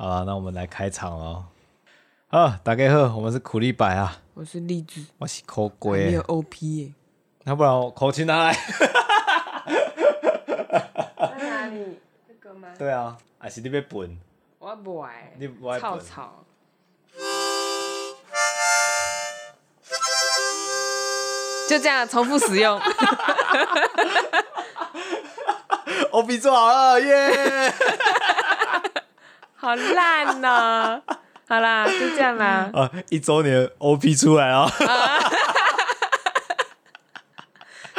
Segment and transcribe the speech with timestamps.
[0.00, 1.44] 好了，那我们来开场了。
[2.28, 4.18] 啊，大家好，我们是苦力白啊。
[4.34, 6.04] 我是栗子，我是抠龟。
[6.06, 6.92] 没有 OP 耶。
[7.42, 8.52] 那不然我口琴拿来。
[11.18, 11.98] 在哪里？
[12.28, 12.68] 这个吗？
[12.78, 14.16] 对啊，还是你要笨？
[14.60, 15.32] 我不爱。
[15.36, 15.90] 你不爱笨？
[15.90, 16.44] 草草。
[21.68, 22.80] 就这样重复使用。
[26.12, 27.74] OP 做好了耶！
[29.68, 31.02] 好烂哦！
[31.46, 32.70] 好啦，就这样啦。
[32.72, 34.66] 啊，一周年 OP 出来啊！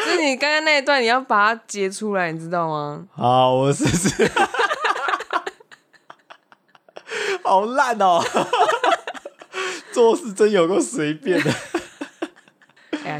[0.04, 3.06] 是你刚刚那一段，你要把它截出来，你知道吗？
[3.16, 4.32] 好，我试试。
[7.44, 8.20] 好烂哦！
[9.92, 11.52] 做事真有够随便的。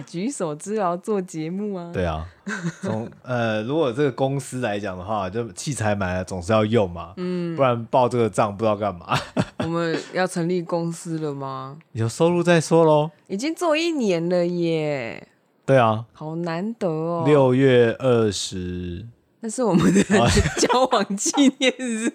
[0.02, 1.90] 举手之劳做节目啊！
[1.94, 2.26] 对啊，
[2.82, 9.18] 从 呃，如果这个公司来讲的话，就器材买了总是要用嘛，嗯，不然报这个账不知道干嘛。
[9.60, 11.78] 我们要成立公司了吗？
[11.94, 13.12] 有收入再说喽。
[13.28, 15.28] 已经做一年了耶。
[15.66, 17.24] 对啊，好难得哦。
[17.26, 19.06] 六月二十，
[19.42, 20.04] 那是我们的
[20.58, 22.12] 交往纪念日。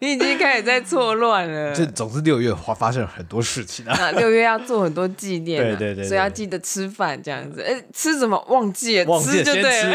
[0.02, 1.72] 你已经开始在错乱了。
[1.76, 4.10] 这总是六月发发生了很多事情啊。
[4.12, 7.60] 六月要做很多纪念，对对对，所以要记得吃饭这样子。
[7.62, 9.04] 哎，吃什么忘记了？
[9.04, 9.94] 忘记了，吃就对了。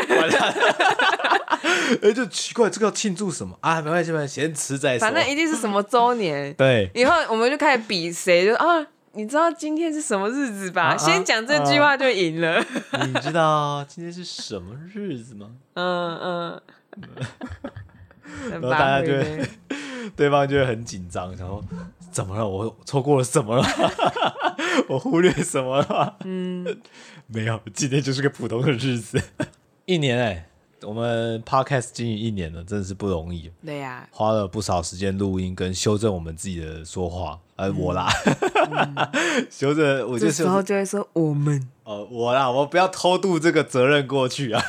[2.04, 3.82] 哎，就奇怪，这个要庆祝什么啊？
[3.82, 5.00] 没关系，没关系，先吃再说。
[5.00, 6.54] 反正一定是什么周年。
[6.54, 6.90] 对。
[6.94, 10.96] 以后我们就开始比谁，就啊，你知道今天是什么日子吧？
[10.96, 12.64] 先讲这句话就赢了。
[13.08, 15.50] 你知道今天是什么日子吗？
[15.74, 16.62] 嗯嗯。
[18.50, 19.48] 然后大家就会，
[20.16, 21.64] 对方就会很紧张，然后
[22.12, 22.48] 怎么了？
[22.48, 23.66] 我错过了什么了？
[24.88, 26.18] 我忽略什么了？
[26.24, 26.66] 嗯，
[27.28, 29.22] 没有，今天就是个普通的日子。
[29.86, 30.46] 一年哎、欸，
[30.84, 33.52] 我们 podcast 经营一年了，真的是不容易。
[33.66, 38.10] 对呀、啊，花了不少时间录音跟修正我们自己的说话，呃，我啦，
[38.72, 44.64] 嗯、修正，我就时候就会说我们，哦、呃，我啦，我不要偷渡这个责任过去啊。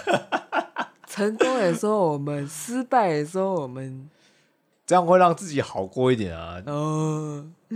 [1.17, 4.11] 成功也说我们，失败也说我们，
[4.87, 6.61] 这样会让自己好过一点啊。
[6.69, 7.47] 哦，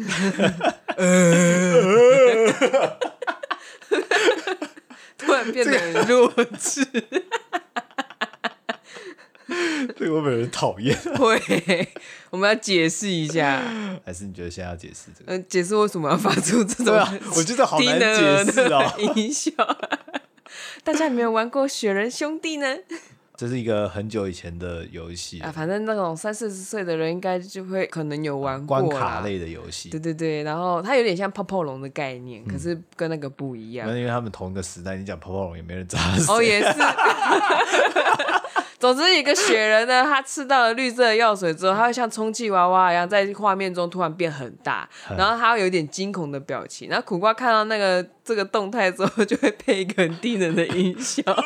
[5.16, 6.84] 突然变得很弱智，
[9.96, 10.94] 这个会被人讨厌。
[11.16, 11.88] 会，
[12.28, 13.62] 我们要解释一下。
[14.04, 15.32] 还是你觉得现在要解释这个？
[15.32, 16.94] 嗯，解释为什么要发出这种？
[17.36, 18.94] 我觉得好难解释啊。
[19.16, 19.50] 音效，
[20.84, 22.76] 大家有没有玩过雪人兄弟呢？
[23.40, 29.88] 这是一个很久以前的游戏啊，反正那种三四十岁的人应该就会可能有玩过关卡类的游戏。
[29.88, 33.88] 对对对，然后它有点像泡泡龙的概念，可是跟那个不一样。
[33.88, 36.02] 那因为他们同一个时代，你讲泡泡龙也没人知道。
[36.34, 36.68] 哦，也是。
[38.80, 46.88] 总之，一个雪人呢，他吃到了绿色的药水之后，他会像充气娃娃一样，在画面中突然变很大，然后他会有点惊恐的表情。
[46.88, 51.22] 然后苦瓜看到那个这个动态之后，就会配一个很低能的音效。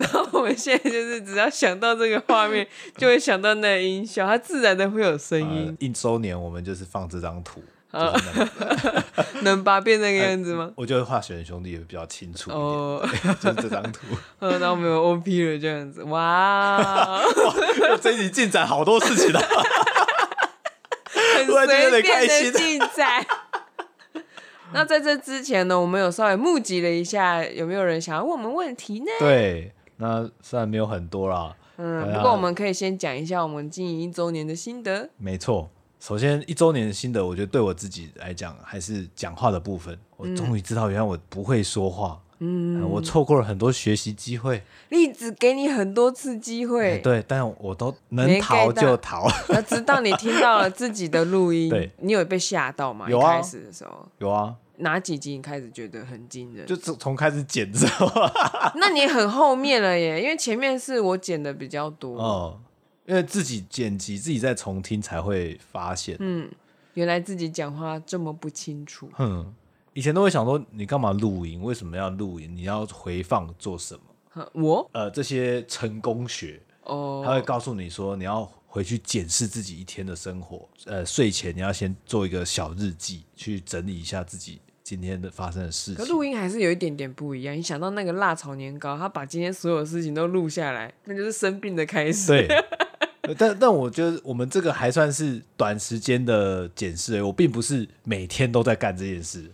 [0.00, 2.66] 然后我们现在就是只要想到这个画面，
[2.96, 5.76] 就会想到那个音效，它自然的会有声音。
[5.78, 7.62] 一周年，我们就是放这张图。
[7.90, 8.12] 啊，
[9.42, 10.70] 能八变那个样子吗？
[10.76, 13.02] 我觉得画雪人兄弟也比较清楚哦，
[13.40, 14.06] 就是这张图。
[14.40, 17.20] 嗯，那我们有 OP 了，这样子，哇！
[18.02, 19.40] 这一集进展好多事情 了，
[21.36, 22.02] 很随便的
[22.52, 23.24] 进展。
[24.74, 29.06] 那在这之前呢，我们有稍微募集了一下，有没有人想要问我们问题呢？
[29.18, 35.08] 对，那虽然没有很多啦，嗯，不过我们可以先讲一下我们经营一周年的心得。
[35.16, 35.70] 没错。
[36.00, 39.98] 首先，一周年的心得，我觉得对我自己来讲，还是讲话的部分。
[40.16, 42.20] 我终于知道，原来我不会说话。
[42.40, 44.62] 嗯，嗯，我错过了很多学习机会。
[44.90, 49.28] 栗子给你很多次机会，欸，对，但我都能逃就逃。
[49.48, 53.10] 那直到你听到了自己的录音，对，你有被吓到吗？
[53.10, 54.54] 有啊，开始的时候有啊。
[54.76, 56.64] 哪几集你开始觉得很惊人？
[56.64, 58.08] 就从从开始剪之后，
[58.78, 62.16] 那你很后面了耶，因为前面是我剪的比较多。
[62.16, 62.60] 哦。
[63.08, 66.46] 因为自己剪辑，自己再重听才会发现，嗯，
[66.92, 69.08] 原来自己讲话这么不清楚。
[69.14, 69.54] 哼，
[69.94, 71.62] 以前都会想说，你干嘛录音？
[71.62, 72.54] 为什么要录音？
[72.54, 74.50] 你要回放做什么？
[74.52, 80.68] 我呃，这些成功学哦，他会告诉你说，你要回去检视自己一天的生活。
[80.84, 84.60] 呃，睡前你要先做一个小日记，去整理一下自己。
[84.84, 87.54] 今天的发生的事情，可录音还是有一点点不一样。
[87.54, 92.28] 你想到那个辣炒年糕，他把今天所有事情都录下来，那就是生病的开始。
[92.28, 92.48] 对，
[93.36, 99.50] 但但我觉得我们这个还算是短时间的检视，我并不是每天都在干这件事。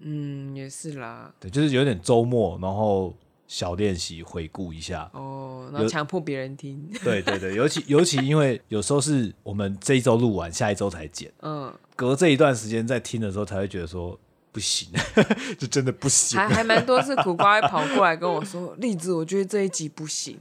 [0.00, 1.32] 嗯，也是啦。
[1.40, 3.14] 对，就是有点周末，然后
[3.48, 5.08] 小练习回顾一下。
[5.14, 6.86] 哦，然后强迫别人听。
[7.02, 11.32] 对对对，尤其尤其因为有时候是我们这一周录完，下一周才剪。
[11.40, 14.18] 嗯，隔这一段时间在听的时候，才会觉得说
[14.52, 14.90] 不行，
[15.58, 16.38] 就真的不行。
[16.38, 20.38] 还还蛮多次苦瓜会跑过来跟我说： “栗子，我觉得这一集不行。”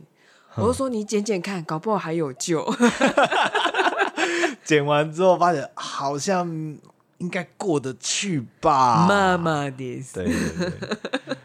[0.58, 2.66] 我就说：“你剪剪看，搞不好还有救。
[4.64, 6.48] ”剪完之后发现好像
[7.20, 11.38] 应该过得去吧，妈妈的，对对对。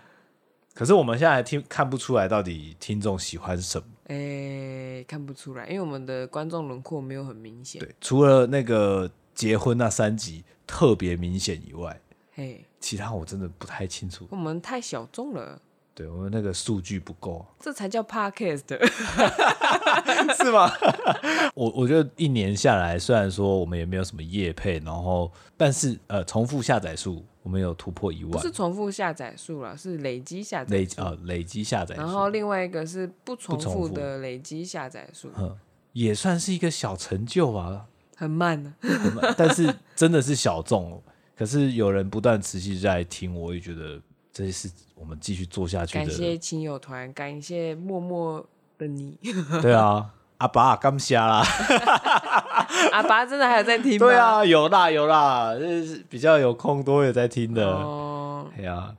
[0.74, 3.84] 可是我们现在还听看不出来到底听众喜欢什么？
[4.06, 7.78] 哎、欸，看不出来，因为我们的观众轮廓没有很明显。
[7.80, 12.00] 对，除了那个结婚那三集特别明显以外，
[12.32, 14.26] 嘿，其他我真的不太清楚。
[14.30, 15.60] 我们太小众了。
[16.00, 18.62] 对，我们那个数据不够，这才叫 podcast
[20.42, 20.72] 是吗？
[21.54, 35.54] 我我觉得一年下来，虽然说我们也没有什么业配，然后但是呃，重复下载数我们有突破一万，不是重复下载数了，是累积下载累啊、呃、累积下载，然后另外一个是不重复的累积下载数，嗯，
[35.92, 37.84] 也算是一个小成就吧，
[38.16, 41.02] 很慢呢、啊，很慢，但是真的是小众，
[41.36, 44.00] 可是有人不断持续在听，我也觉得。
[44.32, 46.04] 这是我们继续做下去的。
[46.04, 48.44] 感谢亲友团，感谢默默
[48.78, 49.18] 的你。
[49.62, 51.44] 对啊，阿爸刚瞎啦。
[52.92, 53.98] 阿爸真的还有在听吗？
[53.98, 57.66] 对啊，有啦有啦，就是比较有空都有在听的。
[57.66, 58.94] 哦，对啊。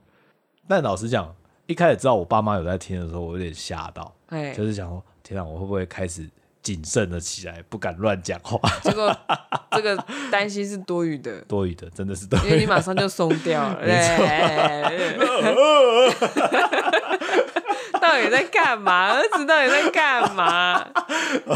[0.67, 1.33] 但老实讲，
[1.65, 4.13] 一开始知道我爸妈有在听的时候，我有点吓到。
[4.27, 6.29] 哎，就是想说，天啊，我会不会开始？
[6.61, 8.59] 谨慎了起来，不敢乱讲话。
[8.83, 9.17] 这个
[9.71, 9.95] 这个
[10.31, 13.79] 担心是多余的， 多余的真的是多余的，因为你马上就松掉了。
[13.85, 14.25] 没错。
[17.99, 19.13] 到底在干嘛？
[19.13, 20.87] 儿子到底在干嘛？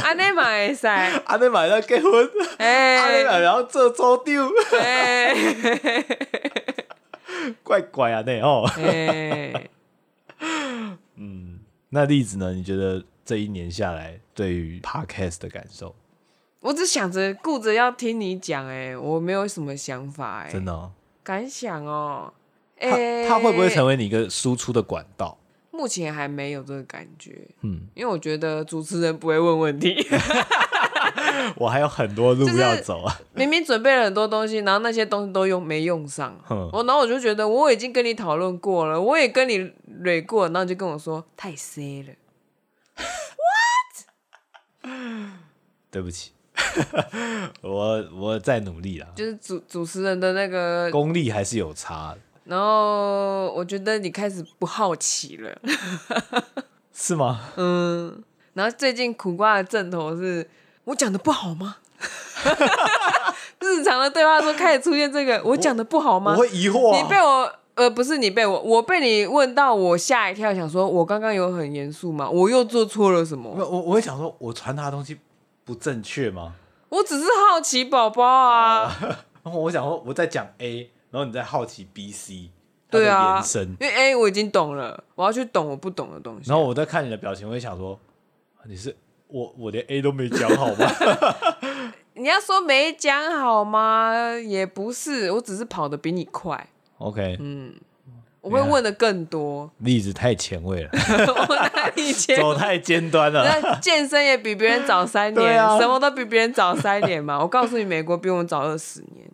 [0.03, 4.47] 阿内玛塞，阿内玛要结婚，哎，阿内玛然后做周丢，
[4.79, 5.35] 哎，
[7.63, 8.69] 怪怪啊那哦。
[8.77, 9.69] 哎，
[11.15, 11.59] 嗯，
[11.89, 12.53] 那栗子呢？
[12.53, 13.03] 你觉得？
[13.25, 15.95] 这一年下来，对于 podcast 的感受，
[16.59, 20.91] 我只想着顾着要听你讲，哎，我没有什么想法，哎，真的哦，
[21.23, 22.33] 感想哦，
[22.77, 25.37] 哎他会不会成为你一个输出的管道？
[25.71, 29.95] 目前还没有这个感觉，嗯，因为我觉得主持人不会问问题，
[31.55, 39.71] 我还有很多路要走啊，明明准备了很多东西，然后那些东西都用没用上，我然后我就觉得我已经跟你讨论过了，我也跟你
[40.03, 42.09] 捋过，然后就跟我说太 C 了。
[45.91, 46.31] 对不起，
[47.61, 49.07] 我我在努力啦。
[49.15, 52.17] 就是主主持人的那个功力还是有差的。
[52.45, 55.57] 然后我觉得你开始不好奇了，
[56.93, 57.41] 是吗？
[57.57, 58.23] 嗯。
[58.53, 60.49] 然后最近苦瓜的阵头是
[60.85, 61.77] 我讲的不好吗？
[63.59, 66.31] 日常的对话中开始出现这个，我讲的不好吗？
[66.33, 67.01] 我，我会疑惑啊。
[67.01, 72.29] 你被我呃，不是你被我，我被你问到，我吓一跳，想说我刚刚有很严肃吗？
[72.29, 73.49] 我又做错了什么？
[73.57, 75.17] 我我会想说，我传达的东西。
[75.65, 76.53] 不正确吗？
[76.89, 78.95] 我只是好奇宝宝啊。
[79.43, 82.51] 然后我想说，我在讲 A，然后你在好奇 B、C，
[82.87, 83.69] 对啊，延伸。
[83.79, 86.47] 因为 A 我已经懂了，我要去懂我不懂的东西。
[86.47, 87.99] 然后我在看你的表情，我会想说，
[88.65, 88.95] 你是
[89.25, 90.87] 我，我连 A 都没讲好吗？
[92.13, 94.13] 你要说没讲好吗？
[94.37, 96.69] 也不是，我只是跑得比你快。
[96.97, 97.73] OK，嗯。
[98.41, 100.89] 我会问的更多，例子太前卫了，
[101.49, 102.37] 我哪里前？
[102.39, 103.43] 走太尖端了。
[103.43, 107.39] 那健身也比别人早三年，啊、什么都比别人早三年嘛。
[107.39, 109.27] 我告诉你，美国比我们早二十年。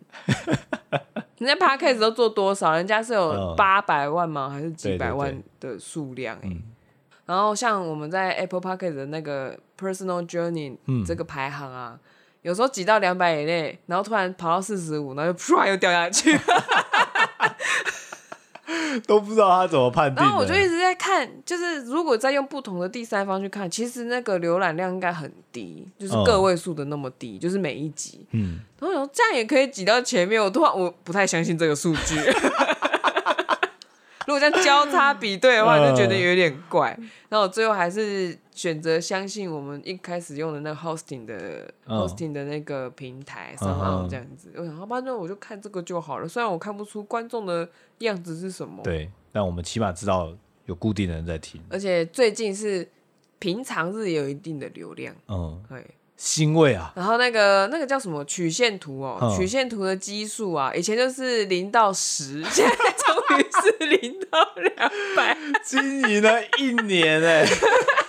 [1.40, 2.72] 人家 Podcast 都做多少？
[2.72, 4.48] 人家是有八百万吗？
[4.48, 6.38] 还是几百万的数量？
[6.42, 6.48] 哎。
[7.26, 10.74] 然后像我们在 Apple Podcast 的那个 Personal Journey
[11.06, 12.00] 这个排行啊，嗯、
[12.40, 16.34] 有时候挤到两百以内，然后突然跑到四十五，然后就唰又掉下去。
[19.06, 20.22] 都不知道他怎么判定。
[20.22, 28.26] 然后我就一直在看，就是如果再用不同的第三方去看，其实那个浏览量应该很低，就是个位数的那么低，嗯、就是每一集。
[28.32, 28.60] 嗯。
[28.80, 32.16] 然后这样也可以挤到前面，我突然我不太相信这个数据。
[34.24, 36.96] 如果这样交叉比对的话，就觉得有点怪。
[37.28, 44.50] 然后、我最后还是选择相信我们一开始用的那个 hosting 的、呃、hosting 的那个平台上号这样子。
[44.54, 46.28] 呃、我想，好吧，那我就看这个就好了。
[46.28, 47.68] 虽然我看不出观众的
[47.98, 50.32] 样子是什么，对，但我们起码知道
[50.66, 51.60] 有固定的人在听。
[51.70, 52.88] 而且最近是
[53.38, 55.84] 平常日也有一定的流量，嗯，对。
[56.14, 56.92] 欣慰啊！
[56.94, 67.44] 然后那个那个叫什么曲线图哦，嗯、曲线图的基数啊，以前就是零到十， 现在终于是零到两百，经营了一年哎，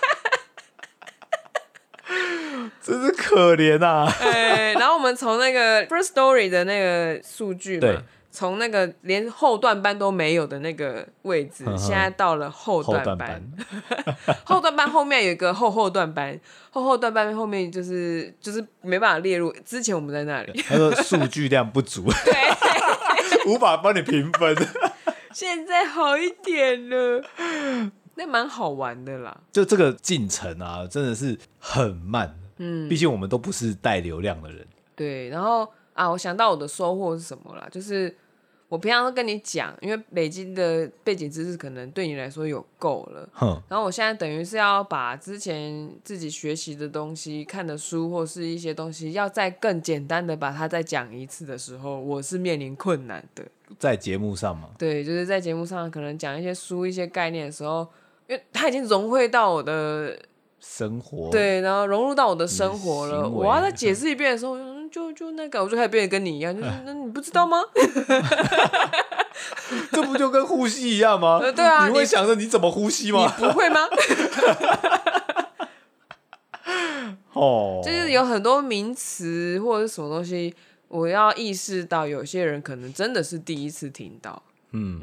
[2.84, 4.06] 真是可怜啊！
[4.20, 13.16] 哎，然后我们从那个 First Story 的那个数据嘛，从那个连后段班都没有的那个位置，现在到了后段班。
[13.16, 16.38] 后段班，后段班后面有一个后后段班，
[16.70, 19.50] 后后段班后面就是就是没办法列入。
[19.64, 22.34] 之前我们在那里，他说数据量不足， 对，
[23.46, 24.54] 无法帮你评分。
[25.32, 27.24] 现在好一点了，
[28.16, 29.34] 那蛮好玩的啦。
[29.50, 32.36] 就这个进程啊，真的是很慢。
[32.58, 34.66] 嗯，毕竟我们都不是带流量的人。
[34.96, 38.14] 对，然后啊，我想到我的收获是什么啦，就是。
[38.66, 43.28] 我平常都跟你讲，因为累积的背景知识可能对你来说有够了。
[43.32, 53.44] 哼然后我现在等于是要把之前自己学习的东西、看的书或是一些东西，要再更简单的把它再讲一次的时候，我是面临困难的。
[53.78, 54.70] 在节目上吗？
[54.76, 57.86] 对，就是在节目上可能讲一些书、一些概念的时候，
[58.26, 60.18] 因为它已经融汇到我的
[60.64, 63.28] 生活，对，然后融入到我的生活了。
[63.28, 64.56] 我要再解释一遍的时候。
[64.94, 67.60] 就就那个，我就开始变得跟你一样，就是那你不知道吗？
[69.90, 71.40] 这不就跟呼吸一样吗？
[71.42, 73.34] 呃、对啊，你会想着你怎么呼吸吗？
[73.36, 73.80] 你不会吗？
[77.32, 80.54] 哦，就是有很多名词或者是什么东西，
[80.86, 84.40] 我要意识到，有些人可能真的是第一次听到。
[84.70, 85.00] 嗯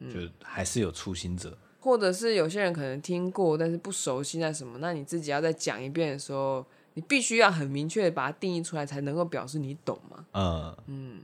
[0.00, 6.64] 嗯，就还是有初心者，或者是有些人可能听过，但是不熟悉那什么，那你自己要再讲一遍的时候。
[6.96, 10.24] 你必须要很明确的把它定义出来，才能够表示你懂吗？
[10.30, 11.20] 嗯嗯，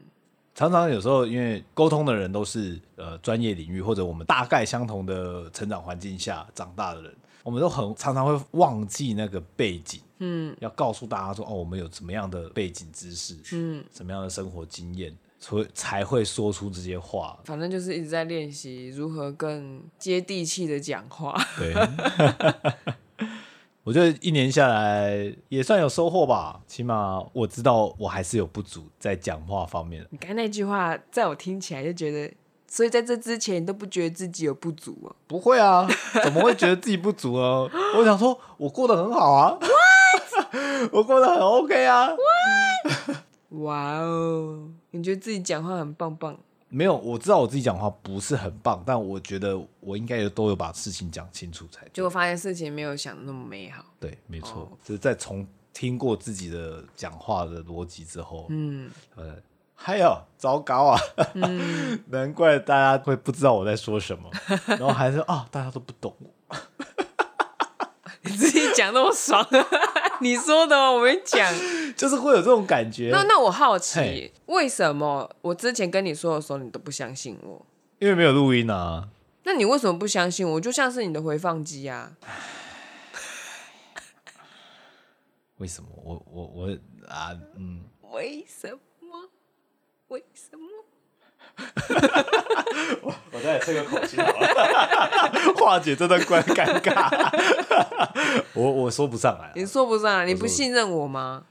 [0.53, 7.15] 常常有时候因为沟通的人都是呃专业领域或者我们大概相同的成长环境下长大的人，
[7.45, 17.37] 我们都很常常会忘记那个背景，嗯，要告诉大家说哦，我们有怎么样的背景知识，嗯，什么样的生活经验，所以才会说出这些话。
[17.45, 21.35] 反正就是一直在练习如何更接地气的讲话。
[21.59, 21.75] 对。
[23.83, 30.07] 我觉得一年下来也算有收获吧，起码我知道我还是有不足在讲话方面。
[30.11, 32.33] 你刚才那句话，在我听起来就觉得，
[32.69, 35.17] 所以在这之前你都不觉得自己有不足哦？
[35.27, 35.89] 不会啊，
[36.23, 37.69] 怎么会觉得自己不足呢？
[37.97, 40.93] 我想说，我过得很好啊，What?
[40.93, 42.11] 我过得很 OK 啊，
[43.49, 46.39] 哇哦，你觉得自己讲话很棒棒？
[46.73, 51.85] 没有，我知道我自己讲话不是很棒，但我觉得我应该也都有把事情讲清楚才。
[51.93, 53.85] 结果发现事情没有想的那么美好。
[53.99, 59.35] 对，没错，哦、就是在从听过自己的讲话的逻辑之后，嗯，呃，
[59.75, 61.01] 还有糟糕啊，
[61.35, 64.31] 嗯、 难怪大家会不知道我在说什么，
[64.67, 66.31] 然后还是啊，大家都不懂我。
[68.23, 69.45] 你自己讲那么爽。
[70.23, 71.53] 你说的我没讲，
[71.97, 73.09] 就是会有这种感觉。
[73.11, 77.65] 那那我好奇，为什么我之前跟你说的时候，你都不相信我？
[77.99, 79.09] 因为没有录音啊。
[79.45, 80.61] 那你为什么不相信我？
[80.61, 82.13] 就像是你的回放机啊。
[85.59, 85.89] 为什么？
[86.05, 87.85] 我我我啊嗯。
[88.13, 88.69] 为什
[89.01, 89.31] 么？
[90.09, 90.67] 为什么？
[93.03, 97.09] 我我再吹个口气好了， 化解这段关尴尬。
[98.55, 101.45] 我我说不上来，你说不上来，你不信任我吗？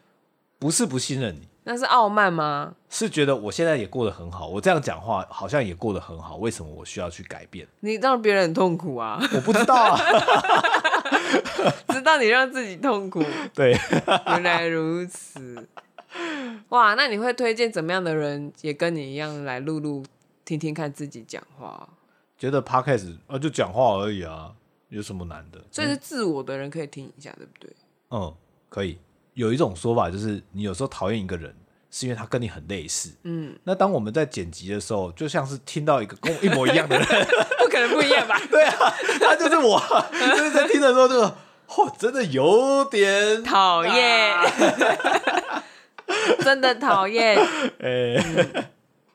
[0.59, 2.73] 不是不信任你，那是傲慢吗？
[2.89, 7.65] 是觉得我现在也过得很好，我这样讲话好像也过得很好，为什么我需要去改变？
[7.79, 9.19] 你让别人很痛苦啊？
[9.33, 9.97] 我不知道啊，
[11.89, 13.23] 知道你让自己痛苦。
[13.53, 13.77] 对，
[14.27, 15.67] 原来如此。
[16.69, 20.03] 哇，那你会推荐怎么样的人也跟你一样来录录，
[20.45, 21.87] 听听看自己讲话？
[22.37, 24.51] 觉得 Podcast 啊，就讲话而已啊，
[24.89, 25.59] 有什么难的？
[25.71, 27.69] 所以是自我的人可以听一下，对不对？
[28.11, 28.33] 嗯，
[28.69, 28.97] 可以。
[29.33, 31.55] 有一种说法就是，你有时候讨厌一个人，
[31.91, 33.11] 是因为他跟你很类似。
[33.23, 37.05] 嗯，那当我们在剪辑的时候，就像是听到一个跟我 一模一样的人，
[37.57, 38.37] 不可能不一样吧？
[38.51, 39.79] 对啊，他就是我，
[40.11, 43.93] 就是在听的时候就，哦，真的有点讨厌。
[46.43, 47.37] 真的讨厌，
[47.79, 48.69] 哎、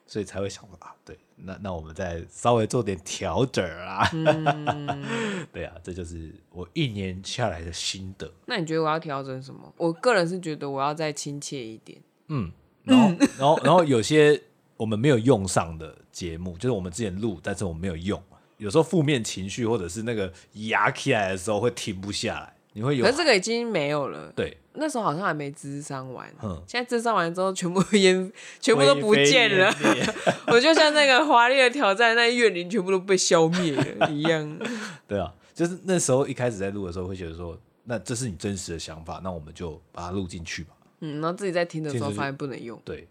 [0.06, 5.04] 所以才会想说啊，对，那那我们再稍微做点调整啊，嗯、
[5.52, 8.30] 对啊，这就是我一年下来的心得。
[8.46, 9.72] 那你觉得我要调整什么？
[9.76, 12.00] 我个人是觉得我要再亲切一点。
[12.28, 12.50] 嗯，
[12.84, 14.40] 然后，然后，然后有些
[14.76, 18.22] 我们没有用上的节目，就是我们之前录，但是我们没有用。
[18.58, 23.04] 有时候负面情绪或者是那个压起来的时候会停不下来，你会有？
[23.04, 24.30] 可是这个已经没有了。
[24.36, 24.58] 对。
[24.76, 29.72] 那时候好像还没咨商完，嗯现在智商完之后，全部烟全部都不见了。
[30.48, 34.58] 我就像那个华丽的挑战，那怨灵全部都被消灭了 一样。
[35.06, 40.74] 对啊，就是那时候一开始在录的时候，会觉得说，那这是你真实的想法，那我们就把它录进去吧。
[40.98, 43.06] 嗯，然后自己在听的时候发现不能用，对，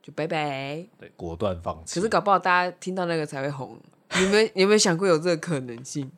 [0.00, 0.86] 就拜拜。
[1.00, 1.98] 对，果断放弃。
[1.98, 3.76] 可是搞不好大家听到那个才会红。
[4.20, 6.08] 你们有没有想过有这个可能性？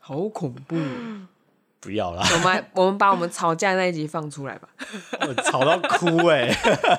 [0.00, 0.74] 好恐怖。
[1.80, 4.68] 不要啦，我们我们把我们吵架那一集放出来吧。
[5.26, 6.56] 我吵到哭哎、欸！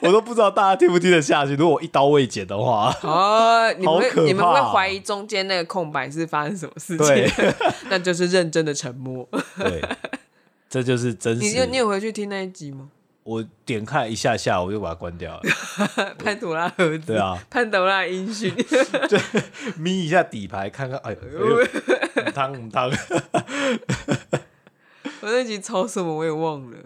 [0.00, 1.54] 我都不知道大家听不听得下去。
[1.54, 7.06] 如果我一刀未剪的话，哦，你们你们会怀疑中间那个空白是发生什么事情？
[7.06, 7.30] 对
[7.88, 9.26] 那就是认真的沉默。
[9.58, 9.82] 对，
[10.68, 11.64] 这就是真实你有。
[11.66, 12.88] 你有回去听那一集吗？
[13.24, 15.42] 我点开一下下，我就把它关掉了。
[16.22, 18.54] 潘朵拉盒子，对啊，潘朵拉音讯，
[19.76, 21.24] 眯一下底牌，看看，哎呦，哎
[22.26, 22.88] 呦汤汤。
[25.22, 26.76] 我那集抄什么我也忘了。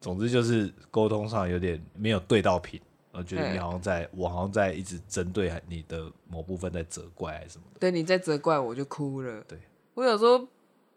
[0.00, 2.78] 总之就是沟通上有点没有对到频，
[3.12, 7.78] 我觉得你好像在，我好像在一直针对你的某部分在责怪什么的。
[7.80, 9.42] 对，你在责怪我就哭了。
[9.48, 9.58] 对，
[9.94, 10.46] 我有时候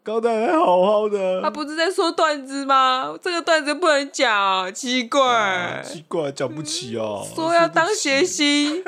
[0.04, 3.16] 刚才还好好的，他不是在说段子吗？
[3.22, 7.26] 这个段子不能讲，奇怪，啊奇怪，讲不起哦。
[7.34, 8.84] 说要当谐星，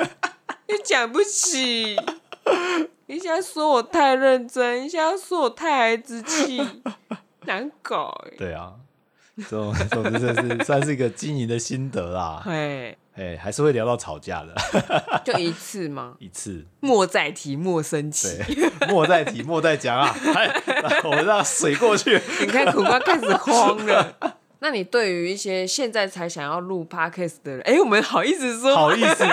[0.67, 1.97] 你讲不起。
[3.07, 6.61] 你现在说我太认真，你现在说我太孩子气，
[7.45, 8.35] 难搞哎。
[8.37, 8.73] 对啊，
[9.37, 12.43] 这种总之这是算是一个经营的心得啦。
[12.45, 14.53] 哎，哎，还是会聊到吵架的，
[15.25, 16.13] 就一次吗？
[16.19, 16.65] 一次。
[16.79, 18.37] 莫再提，莫生气。
[18.87, 20.15] 莫再提，莫再讲啊！
[20.33, 20.61] 来，
[21.03, 22.21] 我们让水过去。
[22.39, 24.15] 你看苦瓜开始慌了。
[24.59, 28.73] 那你对于一些现在才想要录 podcast 的人，哎、欸，我们好意思说？
[28.75, 29.23] 好意思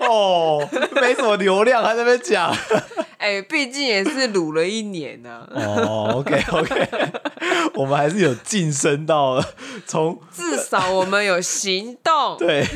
[0.00, 0.68] 哦，
[1.00, 2.54] 没什么流量，还在那边讲。
[3.22, 5.54] 哎、欸，毕竟也是卤了一年呢、啊。
[5.86, 6.88] 哦，OK OK，
[7.74, 9.54] 我们还是有晋升到了，
[9.86, 12.34] 从至少我们有行动。
[12.36, 12.64] 对，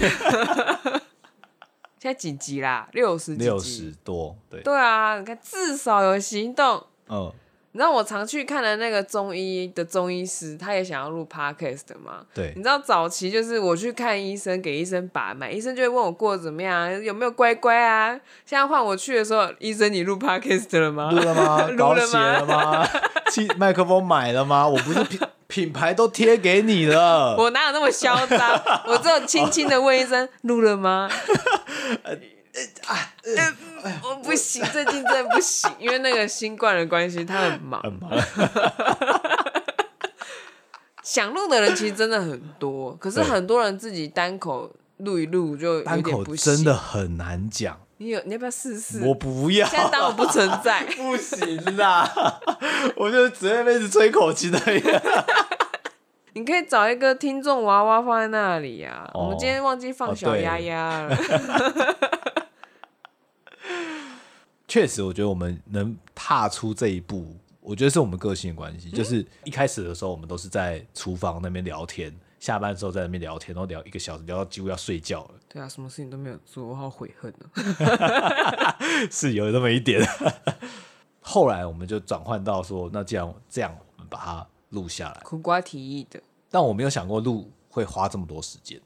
[1.98, 2.88] 现在几集啦？
[2.92, 4.36] 六十六十多。
[4.48, 6.86] 对，对啊，你看至少有行动。
[7.08, 7.32] 嗯。
[7.76, 12.24] 你知道我常去看的那个中医的中医师，他也想要录 podcast 吗？
[12.32, 12.50] 对。
[12.56, 18.18] 你知道早期就是我去看医生，给医生把脉，医生就会问我过得怎么样，有没有乖乖啊？
[18.46, 21.10] 现在换我去的时候，医生你录 podcast 了吗？
[21.12, 21.66] 录了吗？
[21.76, 22.32] 录了吗？
[22.40, 22.88] 了吗？
[23.30, 24.66] 气麦克风买了吗？
[24.66, 27.36] 我不是品 品牌都贴给你了。
[27.36, 28.58] 我哪有那么嚣张？
[28.86, 31.10] 我只有轻轻的问医生录了吗？
[32.86, 33.12] 啊，
[34.02, 37.80] 我不行，最近真的不行，因为那个新冠的关系，他很 忙。
[37.82, 38.10] 很忙。
[41.02, 46.56] 想录的人其实真的很多，可是很多人自己单口录一录就有点不行。
[46.56, 47.78] 真的很难讲。
[47.98, 49.00] 你有，你要不要试试？
[49.02, 49.66] 我不要。
[49.68, 50.84] 现在当我不存在。
[50.96, 52.06] 不行啦，
[52.96, 54.60] 我就只会一直吹口气的。
[56.34, 59.10] 你可以找一个听众娃娃放在那里呀、啊。
[59.14, 61.16] 哦、我们今天忘记放小鸭鸭了。
[64.66, 68.88] 哦确实，我觉得我们能踏出这一步，我觉得是我们个性的关系。
[68.88, 75.34] 嗯、就是一开始的时候，我们都是在厨房那边聊天，下班之后在那边聊天，然后聊一个小时，聊到几乎要睡觉了。
[75.48, 77.48] 对啊，什么事情都没有做，我好悔恨呢、
[77.86, 78.76] 啊。
[79.10, 80.04] 是有那么一点。
[81.20, 85.20] 后来我们就转换到说，那既然这样，我们把它录下来。
[85.22, 88.80] 苦瓜提议的，但我没有想过录会花这么多时间，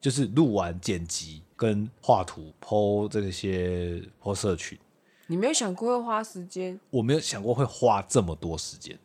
[0.00, 1.42] 就是录完剪辑。
[1.58, 4.78] 跟画图、po 这些 po 社群，
[5.26, 6.78] 你没有想过会花时间？
[6.88, 8.96] 我没有想过会花这么多时间。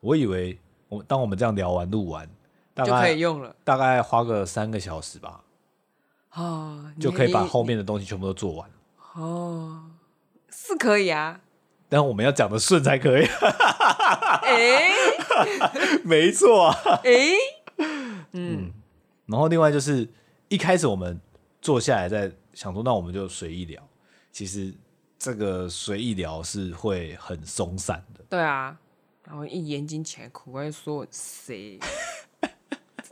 [0.00, 0.58] 我以为
[0.88, 2.28] 我当我们这样聊完、录完，
[2.74, 5.44] 大概就可以用了，大概花个三个小时吧，
[6.34, 8.68] 哦，就可以把后面的东西全部都做完。
[9.14, 9.84] 哦，
[10.50, 11.40] 是可以啊，
[11.88, 13.24] 但我们要讲的顺才可以。
[14.42, 16.76] 哎、欸，没错啊。
[17.04, 17.12] 哎、
[18.32, 18.72] 嗯，
[19.26, 20.08] 然后另外就是
[20.50, 21.18] 一开始我们。
[21.62, 23.86] 坐下来在想说，那我们就随意聊。
[24.32, 24.72] 其实
[25.18, 28.24] 这个随意聊是会很松散的。
[28.30, 28.74] 对啊，
[29.26, 31.78] 然后一严谨起来，苦瓜说我谁，
[32.40, 32.50] 真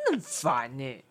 [0.06, 1.04] 的很烦呢。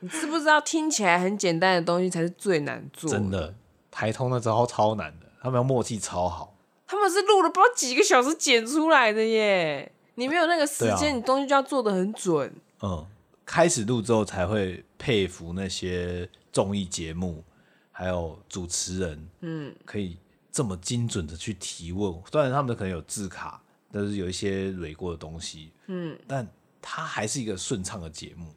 [0.00, 3.16] 你知不知道听起来很简单的东西才是最难做的？
[3.16, 3.54] 真的，
[3.88, 6.56] 台通的招超难的，他们要默契超好。
[6.88, 9.92] 他们是录了不知道几个小时剪出来的耶。
[10.16, 12.52] 你没有那个时间，啊、你东西就要做的很准。
[12.82, 13.06] 嗯，
[13.50, 16.28] 开始录之后才会佩服那些。
[16.52, 17.44] 综艺节目
[17.92, 20.16] 还有主持人，嗯，可以
[20.50, 22.12] 这么精准的去提问。
[22.28, 26.44] 虽然他们可能有字卡，但是有一些累过的东西，嗯，但
[26.82, 28.52] 它还是一个顺畅的节目。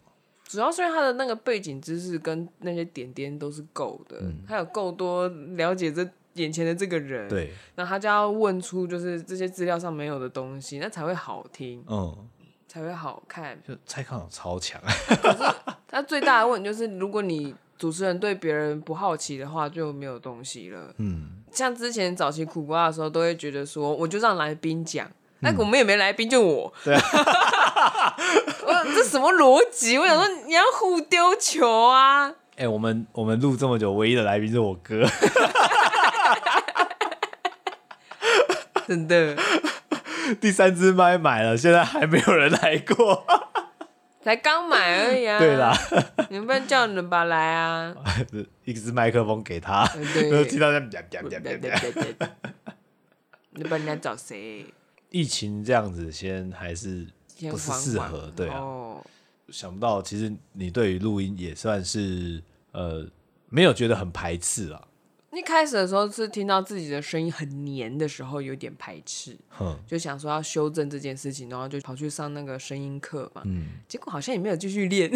[0.46, 12.28] 主要是因为他的那个背景知识跟那些点点都是够的，嗯，他有够多了解这眼前的这个人，对，那他就要问出就是这些资料上没有的东西，那才会好听，嗯，
[12.74, 13.62] 才会好看。
[13.68, 14.82] 就蔡康永超强，
[15.22, 15.44] 可是
[15.88, 17.54] 他最大的问题就是如果你。
[17.76, 20.94] 主持人对别人不好奇的话，就没有东西了。
[21.00, 25.06] 嗯，像之前早期苦瓜的时候，都会觉得说，我就让来宾讲，
[25.40, 26.72] 那、嗯、我们也没来宾，就我。
[26.86, 27.02] 对啊，
[28.66, 29.98] 我这什么逻辑？
[29.98, 32.30] 我想说，你要互丢球啊！
[32.52, 35.06] 哎、欸，我们我们录这么久，唯一的来宾是我哥。
[38.88, 39.36] 真的，
[40.36, 43.26] 第三支麦买了，现在还没有人来过。
[44.22, 45.38] 才刚买而已啊。
[45.38, 45.78] 对啦，
[46.30, 47.94] 你们不能叫人吧来啊？
[48.64, 52.74] 一支麦克风给他，对，然后听到在啪啪啪啪啪。
[53.52, 54.66] 你帮人家找谁？
[55.10, 57.06] 疫情这样子，先还是
[57.52, 58.32] 不是适合？
[58.36, 58.60] 对啊。
[58.60, 59.06] 哦。
[59.50, 62.42] 想不到，其实你对于录音也算是
[62.72, 63.06] 呃，
[63.50, 64.82] 没有觉得很排斥啊。
[65.36, 75.12] 一开始的时候是听到自己的声音很黏的时候，有点排斥，嗯，就想说要修正这件事情，然后就跑去上那个声音课嘛，嗯，结果好像也没有继续练。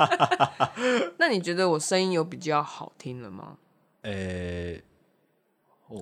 [1.18, 3.56] 那你觉得我声音有比较好听了吗？
[4.02, 4.82] 呃、欸，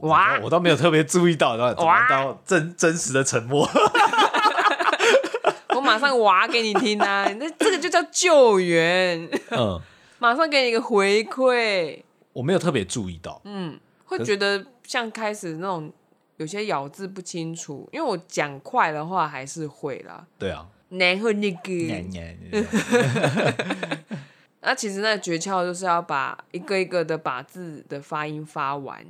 [0.03, 3.69] 哇，我倒没有特别注意到，然后哇，到真真实的沉默。
[5.75, 9.81] 我马上哇给你听啊，那这个就叫救援，嗯，
[10.19, 12.03] 马上给你一个回馈。
[12.37, 15.91] 我没有特别注意到，嗯，会觉得像开始那种
[16.37, 20.27] 有些咬字不清楚，因为我讲快的话还是会啦。
[20.39, 21.73] 对啊，然后那个，
[24.61, 29.03] 那其实那诀窍就是要把一个一个的把字的发音发完，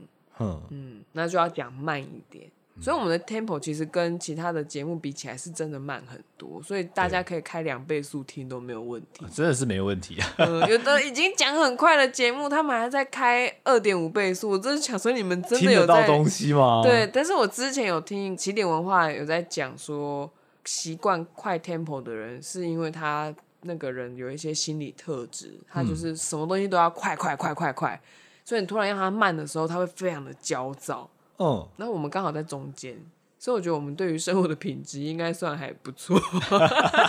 [0.70, 2.48] 嗯，那就要讲慢一点。
[2.78, 9.24] 所以我们的 tempo 其实跟其他的节目比起来是真的慢很多，所以大家可以开两倍速听都没有问题。
[9.32, 10.34] 真的是没有问题啊！
[10.38, 16.82] 嗯，有的已经讲很快的节目，他们还在开二点五倍速，我真是想说你们真的有在听得到东西吗？
[16.82, 20.30] 对，但是我之前有听起点文化有在讲说，
[20.66, 27.98] 习惯快 tempo 的人是因为他那个人有一些心理特质，他就是什么东西都要快快快快快，
[28.44, 31.08] 所以你突然让他慢的时候，他会非常的焦躁。
[31.38, 32.98] 嗯，那我们刚好在中间，
[33.38, 36.20] 所以我觉得我们对于生活的品质应该算还不错。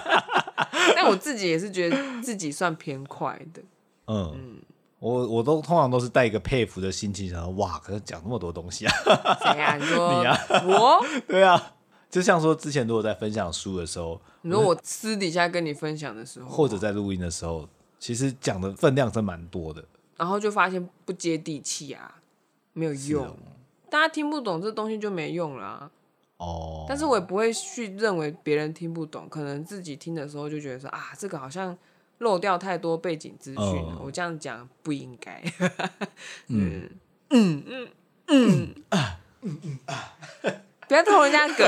[0.95, 3.61] 但我自己也是觉得自己算偏快的。
[4.07, 4.61] 嗯，嗯
[4.99, 8.93] 我我都通常都是带一个佩服的心情，想说哇，可是讲那么多东西啊！
[9.41, 9.75] 谁啊？
[9.77, 10.37] 你说 你啊？
[10.65, 11.05] 我？
[11.27, 11.73] 对啊，
[12.09, 17.67] 就像说之前如果在分享书的时候，你说我私底下跟你分享的时候，或者在录音的时候，
[17.99, 19.83] 其实讲的分量真蛮多的，
[20.15, 22.15] 然后就发现不接地气啊，
[22.73, 23.37] 没有用。
[23.89, 25.91] 大家听不懂这东西就没用了啊。
[26.37, 31.75] 哦，但是我也不会去认为别人听不懂，可能自己听的时候就觉得说啊，这个好像
[32.19, 35.41] 漏掉太多背景资讯了，我这样讲不应该。
[36.47, 36.89] 嗯
[37.31, 37.89] 嗯嗯
[38.27, 40.13] 嗯啊嗯嗯啊，
[40.87, 41.65] 不要偷人家梗。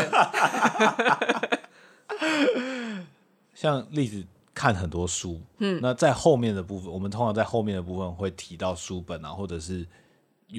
[3.56, 9.88] 像例子看很多书，嗯，那在后面的部分，我们通常在后面的部分会提到书本啊，或者是。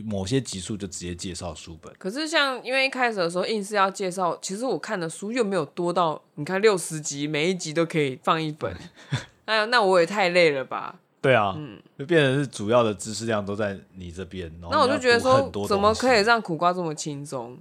[0.05, 8.73] 某些集数就直接介绍书本，可是像因为一开始的时候硬是要介绍，其实我看的书又没有多到，你看六十集，每一集都可以放一本，
[9.47, 10.95] 哎呀，那我也太累了吧？
[11.21, 17.59] 对啊，嗯，就变成是主要的知识量都在你这边，那我就觉得说，怎么可以让苦瓜这么轻松？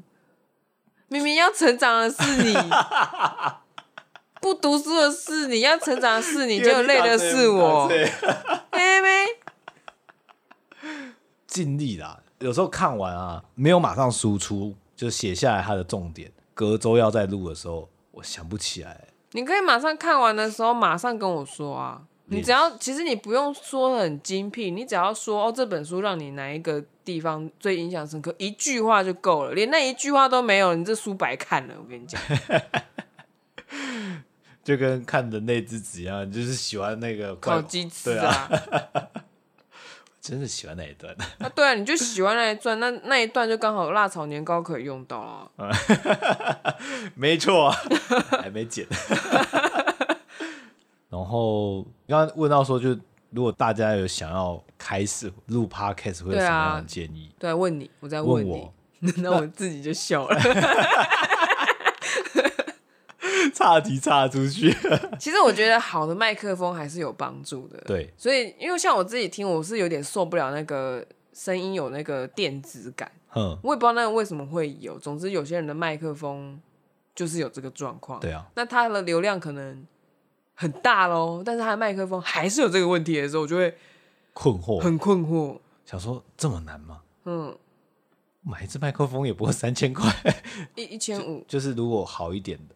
[1.08, 2.54] 明明要成长的是你，
[4.40, 7.88] 不读书的是你，要成长的是你，就累的是我，
[8.72, 9.19] 妹妹。
[11.50, 16.32] 尽力啦，有时候看完啊，没有马上输出，就写下来它的重点。
[16.54, 19.08] 隔周要再录的时候，我想不起来。
[19.32, 22.04] 你可以马上看完的时候，马上跟我说啊。
[22.32, 29.54] 你只要，其实你不用说很精辟，你只要说哦，这本书让你哪一个地方最印象深刻，一句话就够了。
[29.54, 31.74] 连那一句话都没有，你这书白看了。
[31.80, 32.22] 我跟你讲，
[34.64, 38.48] 就跟看的那只纸一样，就是喜欢那个烤鸡翅啊。
[40.30, 41.50] 真的喜欢那一段啊？
[41.56, 45.50] 对啊，你就喜欢那一段，那那一段就刚好辣炒年糕可以用到啊。
[47.16, 47.78] 没错、啊，
[48.42, 48.86] 还没剪。
[51.10, 52.90] 然后刚刚问到说，就
[53.32, 57.34] 如果大家有想要开始录 Podcast，会有什么样的建议？
[57.40, 58.74] 对、啊，对啊，问你，我在问你，问我
[59.18, 60.40] 那我自己就笑了。
[63.54, 64.72] 岔题岔出去。
[65.20, 67.80] 其实我觉得好的麦克风还是有帮助的。
[67.86, 73.12] 对，所以因为像我自己听，我是有点受不了那个声音有那个电子感。
[73.36, 74.98] 嗯，我也不知道那个为什么会有。
[74.98, 76.60] 总之，有些人的麦克风
[77.14, 78.20] 就是有这个状况。
[78.20, 79.86] 对啊，那它的流量可能
[80.56, 83.76] 很大喽，但是它的麦克风还是有这个问题的时候，我就会
[84.34, 87.02] 困惑，很困惑，想说这么难吗？
[87.26, 87.56] 嗯，
[88.42, 90.12] 买一支麦克风也不过三千块，
[90.76, 92.76] 一一千五，就是如果好一点的。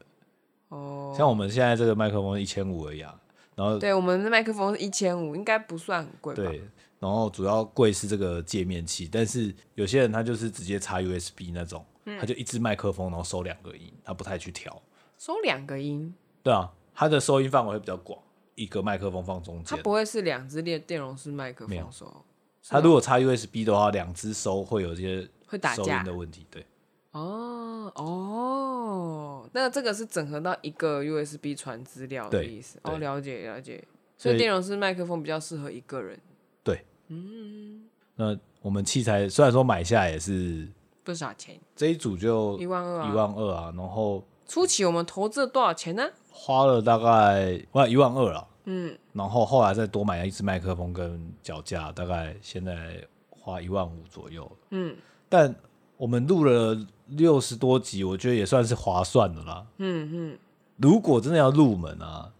[0.73, 3.15] 哦，像我们现在这个麦克风一千五而已啊，
[3.55, 6.43] 然后对，我们的麦克风是一千五，应该不算很贵吧？
[6.43, 6.61] 对，
[6.99, 14.81] 然后主要贵是这个界面器，但是有些人他就是直接插 USB 那种，嗯、他就一支麦克风，然后收两个音，他不太去调。
[15.17, 16.13] 收两个音？
[16.41, 18.19] 对啊，他的收音范围会比较广，
[18.55, 22.25] 一个麦克风放中间，它不会是两只电电容式麦克风收。
[22.67, 26.65] 他如果插 USB 的话，两只收会有些会打架的问题，对。
[27.13, 32.79] 哦哦，那这个是整合到一个 USB 传资料的意思。
[32.83, 33.83] 哦，了解了解。
[34.17, 36.19] 所以电容式麦克风比较适合一个人。
[36.63, 37.85] 对，嗯。
[38.15, 40.67] 那我们器材虽然说买下来也是
[41.03, 43.73] 不少钱，这一组就一万二，一万二啊。
[43.75, 46.09] 然后初期我们投资了多少钱呢？
[46.31, 48.47] 花了大概哇一万二了。
[48.65, 48.97] 嗯。
[49.11, 54.51] 然后后来再多买了一支麦克风跟脚架，大概现在花一万五左右。
[54.71, 54.95] 嗯。
[55.27, 55.53] 但
[55.97, 56.75] 我们录了
[57.07, 59.65] 六十多集，我觉得也算是划算的啦。
[59.77, 60.37] 嗯嗯，
[60.77, 62.31] 如果真的要入门啊，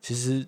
[0.00, 0.46] 其实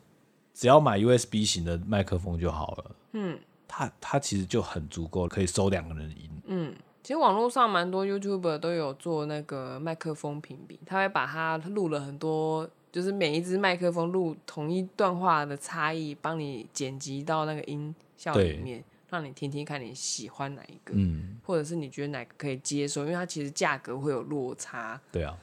[0.54, 2.96] 只要买 USB 型的麦克风就好了。
[3.12, 6.30] 嗯，它它其实就很足够，可以收两个人的音。
[6.46, 18.84] 嗯，其实网络上蛮多 YouTuber 都有做那个麦克风评比，他会把它录了很多，就是每一支麦克风录同一段话的差异，帮你剪辑到那个音效里面。
[19.16, 25.00] 让你听听看你喜欢哪一个，嗯，或者是你觉得哪个可以接受，因为它其实价格会有落差。
[25.10, 25.34] 对啊，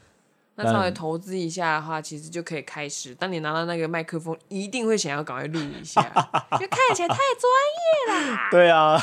[0.54, 3.16] 那稍微投资一下的话，其实就可以开始。
[3.16, 6.02] 当你拿到那个麦克风，一定会想要赶快录一下，
[6.60, 7.50] 就看起来太专
[7.82, 8.50] 业啦。
[8.52, 9.02] 对啊，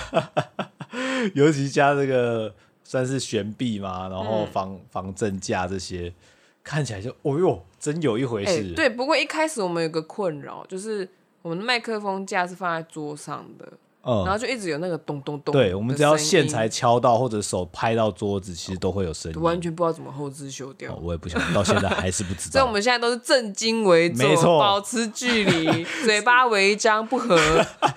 [1.34, 2.54] 尤其加这个
[2.84, 6.14] 算是悬臂嘛，然后防、嗯、防震架这些，
[6.62, 8.74] 看起来就哦哟，真有一回事、欸。
[8.74, 11.08] 对，不过一开始我们有个困扰，就是
[11.42, 13.72] 我们的麦克风架是放在桌上的。
[14.02, 15.52] 嗯，然后就一直有那个咚咚咚。
[15.52, 19.40] 对，我们只要线材敲到或者手拍到桌子，其实都会有声音。
[19.40, 20.98] 完全不知道怎么后置修掉。
[21.02, 22.52] 我也不晓得，到现在还是不知道。
[22.52, 27.36] 所以我们现在都是正襟危坐，没错，保持距离， 嘴巴微张不合，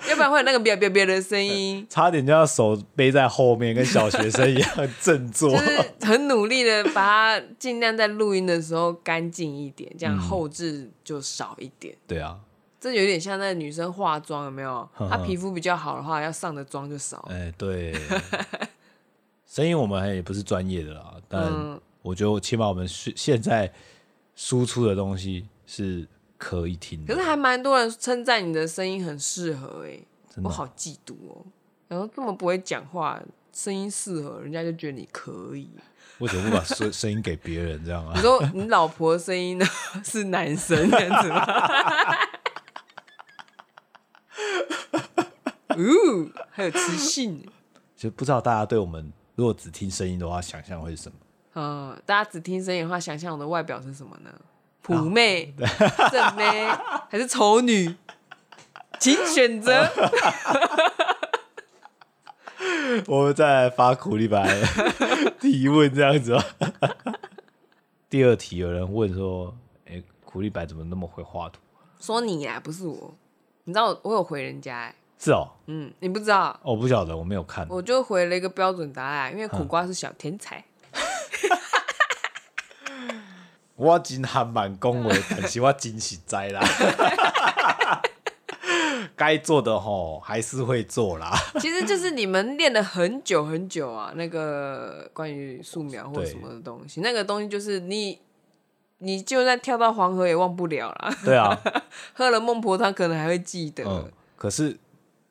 [0.08, 1.86] 要不然会有那个别别别的声音。
[1.88, 5.50] 差点就要手背在后面，跟小学生一样振作。
[5.50, 11.96] 就是很努力的把它尽量在录音的时候干净一点，这样后置就少一点。
[12.06, 12.36] 对啊。
[12.84, 14.86] 这有点像那女生化妆，有没有？
[15.08, 17.26] 她皮肤比较好的话，要上的妆就少。
[17.30, 17.94] 哎，对。
[19.48, 23.72] 声音我们也不是专业的啦，但我觉得起码我们现在
[24.36, 27.14] 输出的东西是可以听的。
[27.14, 29.98] 可是还蛮多人称赞你的声音很适合，哎，
[30.42, 31.46] 我好嫉妒哦。
[31.88, 33.18] 然后这么不会讲话，
[33.50, 35.70] 声音适合，人家就觉得你可以。
[36.18, 38.12] 为什么不把声 声音给别人这样啊？
[38.14, 39.64] 你说你老婆的声音呢？
[40.04, 41.46] 是男生这样子吗？
[45.76, 47.46] 哦，还有磁性，
[47.96, 51.18] 就不知道大家对我们如果只听声音的话，想象会是什么？
[51.54, 54.30] 嗯，大家只听声音的话，想象我的外表是什么呢？
[54.82, 55.54] 普妹、
[56.12, 56.66] 正妹
[57.08, 57.94] 还是丑女？
[59.00, 59.90] 请选择。
[63.06, 64.46] 我们再来发苦力白
[65.40, 66.38] 提问这样子。
[68.08, 69.54] 第二题有人问说
[69.86, 71.60] ：“哎，苦力白怎么那么会画图？”
[71.98, 73.14] 说你呀，不是我。
[73.64, 74.94] 你知道我，我有回人家哎。
[75.24, 76.60] 是哦，嗯，你不知道？
[76.62, 77.66] 我不晓得，我没有看。
[77.70, 80.62] 我就回了一个标准答案，因为苦瓜是小天才。
[83.74, 86.60] 我真还蛮恭维，但是我真实在啦。
[89.16, 91.32] 该做的吼还是会做啦。
[91.58, 98.20] 其实就是你们练了很久很久啊，那个关于素描或什么的东西，那个东西就是你，
[98.98, 101.16] 你就算跳到黄河也忘不了啦。
[101.24, 101.58] 对啊，
[102.12, 103.84] 喝了孟婆汤可能还会记得。
[103.86, 104.76] 嗯，可是。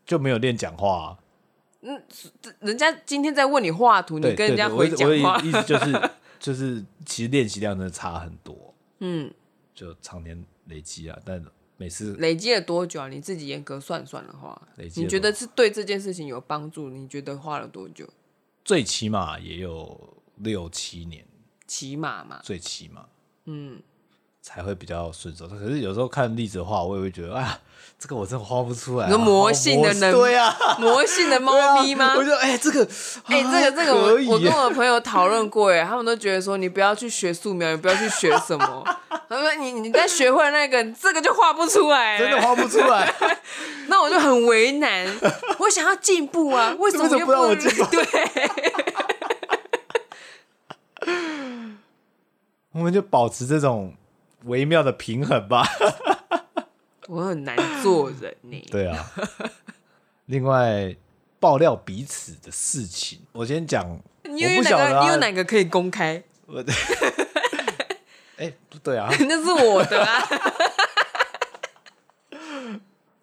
[0.05, 1.17] 就没有练讲话、啊，
[1.81, 2.03] 嗯，
[2.59, 9.33] 人家今天在问你画图，你跟人家回讲话，意思就是就是其实练习量真的差很多，嗯，
[9.73, 11.43] 就常年累积啊，但
[11.77, 13.07] 每次累积了多久啊？
[13.07, 16.89] 你自己严格算算的话，累积你觉得是对这件事情有帮助？
[16.89, 18.07] 你觉得花了多久？
[18.65, 21.25] 最起码也有六七年，
[21.65, 23.05] 起码嘛，最起码，
[23.45, 23.81] 嗯。
[24.45, 27.57] 才会比较顺手，可是有时候看例子的话，我也会觉得，哎呀，
[27.97, 32.07] 这个我真的画不出来、魔性的能，对、啊，魔性的猫咪吗？
[32.07, 32.83] 啊、我觉得，哎、欸，这个，
[33.23, 38.83] 哎、欸，这个，这个我，我我跟我朋友讨论过，哎，他们都觉得说，你不要去学素描，你不要去学什么。
[39.29, 43.15] 他说，你你在学会那个，这个就画不出来，真的画不出来。
[43.87, 45.07] 那我就很为难，
[45.59, 47.85] 我想要进步啊，为什么又不让我进步？
[47.85, 48.05] 对。
[52.73, 53.93] 我们就保持这种。
[54.45, 55.65] 微妙的平衡吧，
[57.07, 58.61] 我很难做人呢。
[58.71, 59.11] 对啊，
[60.25, 60.95] 另外
[61.39, 63.99] 爆料彼此的事情，我先讲。
[64.23, 65.01] 你有哪个？
[65.01, 66.23] 你有哪个可以公开？
[66.45, 66.71] 我的，
[68.37, 70.21] 哎，不对啊， 那是我的啊。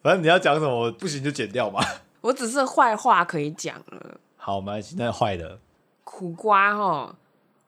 [0.03, 1.85] 反正你要讲什么，不行就剪掉嘛。
[2.21, 4.19] 我只是坏话可以讲了。
[4.37, 5.59] 好，我们现在坏的
[6.05, 7.17] 苦瓜哈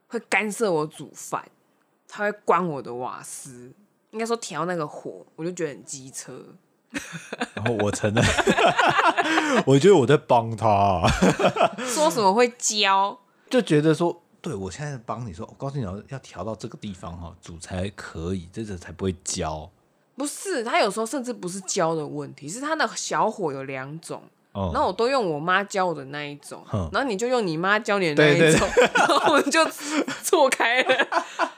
[0.09, 1.43] 会干涉我煮饭。
[2.15, 3.73] 他会关我的瓦斯，
[4.11, 6.45] 应该说调那个火，我就觉得很机车。
[7.55, 8.23] 然后我承认，
[9.65, 11.01] 我觉得我在帮他。
[11.89, 13.19] 说什么会焦？
[13.49, 19.71] 就觉得说对我现在帮你说，我告诉你要要调到这个地方哈，煮才可以，这个才不会焦。
[20.15, 24.23] 不是，他有时候甚至不是焦的问题，是他的小火有两种。
[24.53, 26.63] 哦，然后我都用我妈教我的那一种，
[26.93, 29.65] 然后你就用你妈教你的那一种， 然后我们就
[30.23, 30.95] 错开了。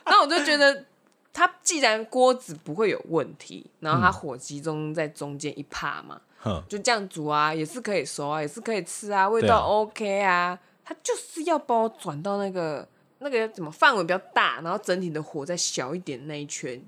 [0.05, 0.85] 然后我就觉得，
[1.33, 6.21] 它既然锅子不会有问题，然后它火集中在中间一帕嘛，
[6.69, 10.59] 就这样煮啊，也是可以熟啊，也是可以吃啊，味道 OK 啊。
[10.85, 12.87] 它就是要帮我转到那个
[13.19, 16.81] 那个怎么范围比较大，然后整体的火再小一点那一圈。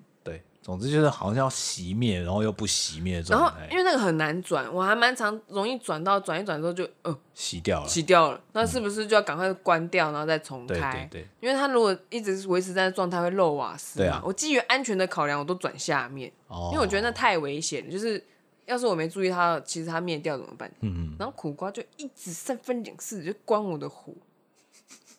[0.67, 3.47] 总之就是好像要熄灭，然后又不熄灭的状态。
[3.61, 8.41] 然后因为那个很难转，我还蛮常容易转到转一转之后就呃熄掉了，熄掉了。
[8.53, 11.09] 那是不是就要赶快关掉，然后再重开？
[11.09, 11.29] 对对对。
[11.39, 14.01] 因为它如果一直维持在状态会漏瓦斯。
[14.01, 14.21] 对啊。
[14.25, 16.33] 我基于安全的考量，我都转下面，
[16.73, 17.89] 因为我觉得那太危险。
[17.89, 18.21] 就是
[18.65, 20.69] 要是我没注意它，其实它灭掉怎么办？
[20.81, 21.17] 嗯嗯。
[21.17, 24.13] 然后苦瓜就一直三分两次就关我的火。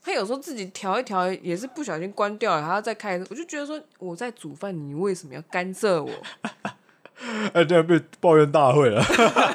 [0.07, 3.19] 他有时候自己调一调，也是不小心关掉了，还要再开。
[3.29, 6.09] 我就觉得说我在煮饭，你为什么要干涉我？
[7.53, 9.03] 哎，这样被抱怨大会了，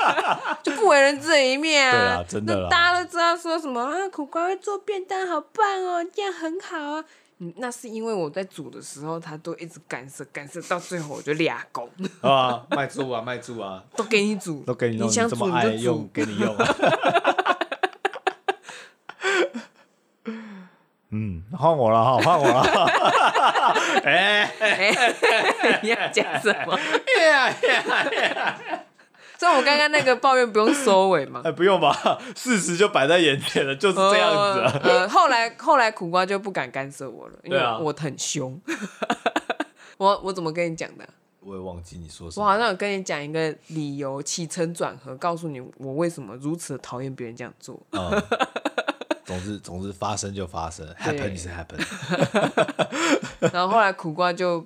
[0.63, 2.17] 就不为人知的一面啊！
[2.17, 7.05] 对啊，真的，大家都知道说什么啊，苦瓜会做便当，好棒哦，这样很好啊。
[7.39, 11.89] 嗯，那是因为我在煮的时候，他都一直干涉，干涉到最后我就俩工
[12.21, 16.55] 啊，卖猪啊，卖猪啊，都给你煮，都给你弄，你想煮你就煮，给你用。
[16.55, 17.42] 嗯，
[21.63, 22.61] 换我了哈，换我了。
[24.03, 26.77] 哎哎，你要讲什么？
[29.39, 31.43] 所以，我刚刚那个抱怨不用收尾吗？
[31.45, 34.81] 哎，不用吧，事实就摆在眼前了，就是这样子。
[34.83, 38.61] 呃，后来后来苦瓜就不敢干涉我了，因为我很凶。
[39.99, 41.09] 我我怎么跟你讲的？
[41.41, 42.45] 我也忘记你说什么。
[42.45, 47.81] 我好像有跟你讲一个理由，起承转合，告诉你我为什么如此的讨厌别人这样做。
[49.25, 51.79] 总之， 总之发生就发生，happen is happen。
[53.53, 54.65] 然后后来苦瓜就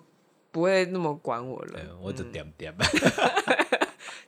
[0.50, 2.74] 不会那么管我了，我就点点。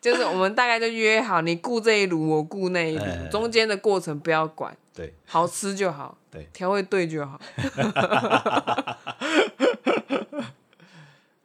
[0.01, 7.41] 就是我们大概就约好，你顾这一炉，我顾那一炉，中间的过程不要管，对，好吃就好，对，调味对就好。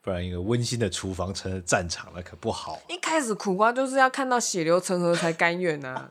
[0.03, 2.77] 不然，一个温馨的厨房成了战场了，可不好。
[2.89, 6.09] 一开始苦瓜就是要看到血流成河才甘愿呐。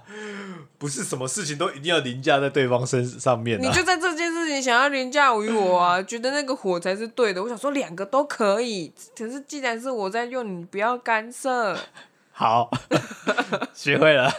[0.76, 3.58] 不是什么事情都一定要凌驾在对方身上面。
[3.58, 7.42] 你就在这件事情想要凌驾于我啊， 觉得那个火才是对的。
[7.42, 11.74] 我想说两个都可以，可是既然是我在用，你不要干涉。
[12.32, 12.70] 好，
[13.72, 14.30] 学会了。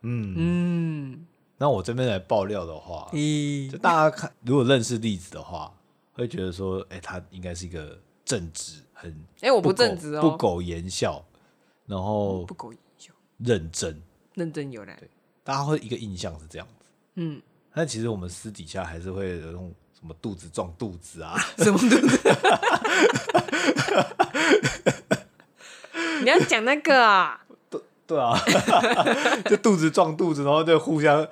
[0.00, 1.26] 嗯嗯，
[1.58, 3.10] 那我这边来爆料的话，
[3.70, 5.70] 就大家看，如果认识例子的话。
[6.18, 11.24] 会觉得说，哎、欸，他应该是一个正直，很哎、欸，我不正直哦，不苟言笑，
[11.86, 14.02] 然后不苟言笑，认真，
[14.34, 15.08] 认真有来，对，
[15.44, 17.40] 大家会一个印象是这样子，嗯，
[17.72, 22.18] 但其实我们私底下还是会有那种什么肚子撞肚子啊，什么肚子？
[26.20, 27.40] 你要讲那个啊？
[27.70, 28.36] 对对啊，
[29.46, 31.24] 就肚子撞肚子，然后就互相，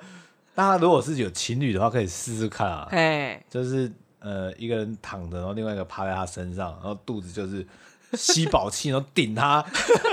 [0.55, 3.91] 大家如果是有情侣的话，可以试试看啊，哎，就是。
[4.27, 7.65] 呃，一个人躺着，然后另外一个趴在他身上，然后肚子就是
[8.11, 9.65] 吸饱气，然后顶他，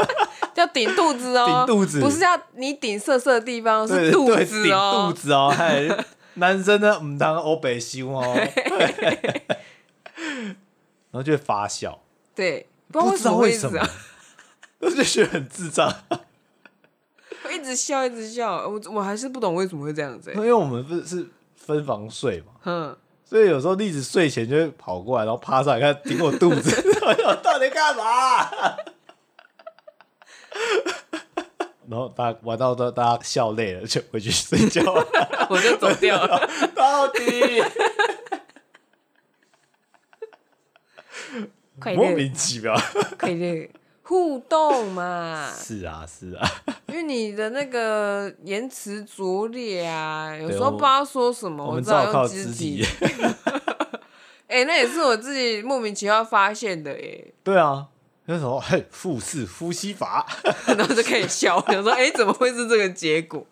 [0.54, 8.36] 要顶肚子哦，顶肚子，不是要你顶色色的地方，是肚子哦，顶肚子哦，还男生呢，唔当欧北胸哦，
[11.10, 12.00] 然后就会发笑，
[12.36, 13.84] 对，不知道为什么，
[14.78, 15.92] 我就觉得很智障，
[17.44, 22.96] 我一直笑，一直笑，我我还是不懂为什么会这样子，因为我们不是分房睡嘛，嗯。
[23.24, 26.70] 所以有时候栗子睡前就会跑过来，然后趴上来看顶我肚子，
[27.02, 28.50] 我到底干嘛？
[31.88, 35.06] 然后大家玩到都大家笑累了，就回去睡觉了，
[35.50, 36.48] 我就走掉了。
[36.74, 37.62] 到底
[41.94, 42.74] 莫名其妙，
[43.18, 43.70] 可以
[44.02, 45.50] 互动嘛？
[45.54, 46.48] 是啊，是啊。
[46.94, 52.86] 因为你的那个言辞拙劣啊，有时候不知道说什么，我，我知道用肢体。
[54.46, 57.34] 哎、欸，那也是我自己莫名其妙发现的耶。
[57.42, 57.88] 对啊，
[58.26, 60.24] 那时候嘿，腹式呼吸法，
[60.68, 63.44] 然后就可以笑，想说哎、欸，怎么会是这个结果？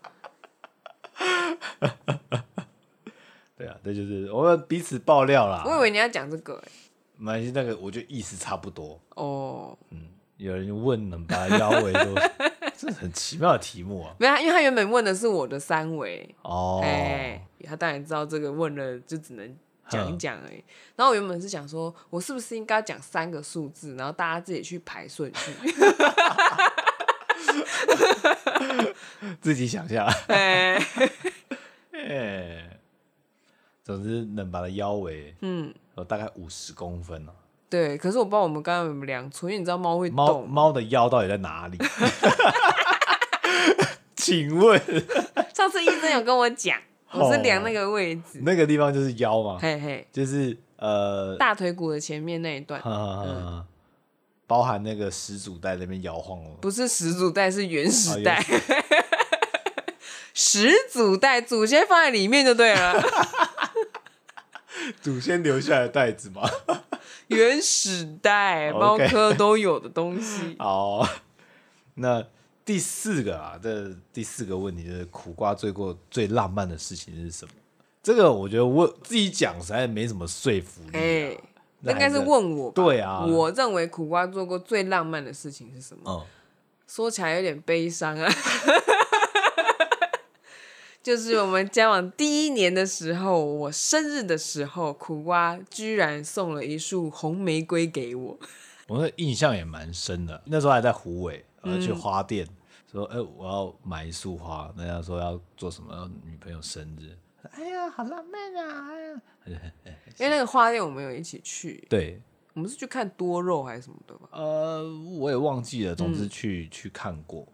[3.58, 5.64] 对啊，这就是我们彼此爆料啦。
[5.66, 6.70] 我以为你要讲这个，哎，
[7.16, 9.00] 没关系，那个我觉得意思差不多。
[9.16, 12.14] 哦，嗯，有人问能把腰围都。
[12.82, 14.12] 这是很奇妙的题目啊！
[14.18, 19.56] 没有，因为他原本问的是我的三围哦，哎，他当然知道这个问了就只能
[19.88, 20.64] 讲一讲而已。
[20.96, 25.52] 然后我原本是想说，我是不是应该讲三个数字，然后大家自己去排顺序，
[29.40, 30.04] 自己想象。
[30.26, 30.84] 哎，
[31.92, 32.80] 哎，
[33.84, 37.32] 总之能把它腰围，嗯，有大概五十公分哦。
[37.72, 40.46] 对，可是我不知道我们刚刚有没有量错，因为你知道猫会猫动。
[40.46, 41.78] 猫的腰到底在哪里？
[44.14, 44.78] 请问，
[45.56, 46.78] 上次医生有跟我讲，
[47.12, 53.64] 我是量那个位置，那个地方就是腰嘛，嘿嘿，就是呃大腿骨的前面那一段，嗯，
[54.46, 56.58] 包含那个始祖带那边摇晃哦。
[56.60, 58.44] 不是始祖带，是原始带。
[60.34, 63.02] 始祖带，祖先放在里面就对了。
[65.00, 66.42] 祖先留下来的袋子吗？
[67.32, 70.56] 原始代， 猫科都有的东西。
[70.58, 71.08] 哦，
[71.94, 72.24] 那。
[72.64, 77.52] 第四个啊，这第四个问题就是苦瓜做过最浪漫的事情是什么？
[78.04, 80.92] 这个我觉得我自己讲实在没什么说服力、啊。
[80.94, 81.40] 哎、欸，
[81.80, 82.70] 应该是问我。
[82.70, 86.02] 对啊，我认为苦瓜做过最浪漫的事情是什么？
[86.06, 86.22] 嗯，
[86.86, 88.32] 说起来有点悲伤啊。
[91.02, 98.38] 就是我们交往第一年的时候，我生日的时候，苦瓜居然送了一束红玫瑰给我。
[98.88, 101.44] 我的印象也蛮深的，那时候还在湖尾。
[101.62, 102.56] 然后去花店、嗯、
[102.90, 106.10] 说：“哎、欸，我要买一束花。”人家说要做什么？
[106.24, 107.16] 女朋友生日。
[107.52, 108.90] 哎呀，好浪漫啊！
[109.44, 109.60] 哎呀，
[110.18, 111.86] 因为那个花店我们有一起去。
[111.88, 112.20] 对，
[112.54, 114.28] 我们是去看多肉还是什么的吧？
[114.32, 114.82] 呃，
[115.18, 115.94] 我也忘记了。
[115.94, 117.46] 总之去、嗯、去看过。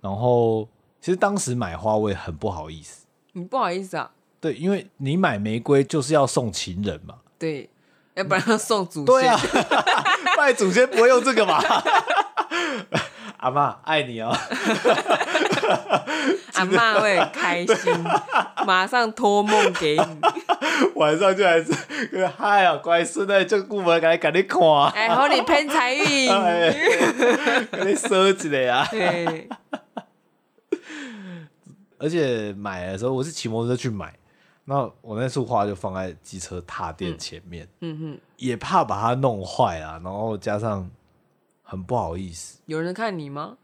[0.00, 0.68] 然后
[1.02, 3.06] 其实当时买花我也很不好意思。
[3.32, 4.08] 你不好意思啊？
[4.40, 7.16] 对，因为你买玫瑰就是要送情人嘛。
[7.40, 7.68] 对，
[8.14, 9.06] 要不然要送祖先。
[9.06, 9.36] 对啊，
[10.38, 11.60] 拜祖先不会用这个嘛？
[13.38, 14.30] 阿妈爱你哦，
[16.54, 17.92] 阿妈会很开心，
[18.64, 20.20] 马上托梦给你，
[20.94, 21.72] 晚上就还是
[22.38, 24.60] 嗨啊，乖孙呢，这个部门赶紧赶紧看，
[24.94, 26.28] 哎，好你偏财运，
[27.72, 28.88] 赶紧收起来啊！
[32.02, 34.14] 而且买的时候我是骑摩托车去买，
[34.64, 40.90] 那我那束花就放在机车踏垫前面，嗯哼，也怕把它弄坏啊，然后加上。
[41.64, 43.56] 很不好意思，有人看你吗？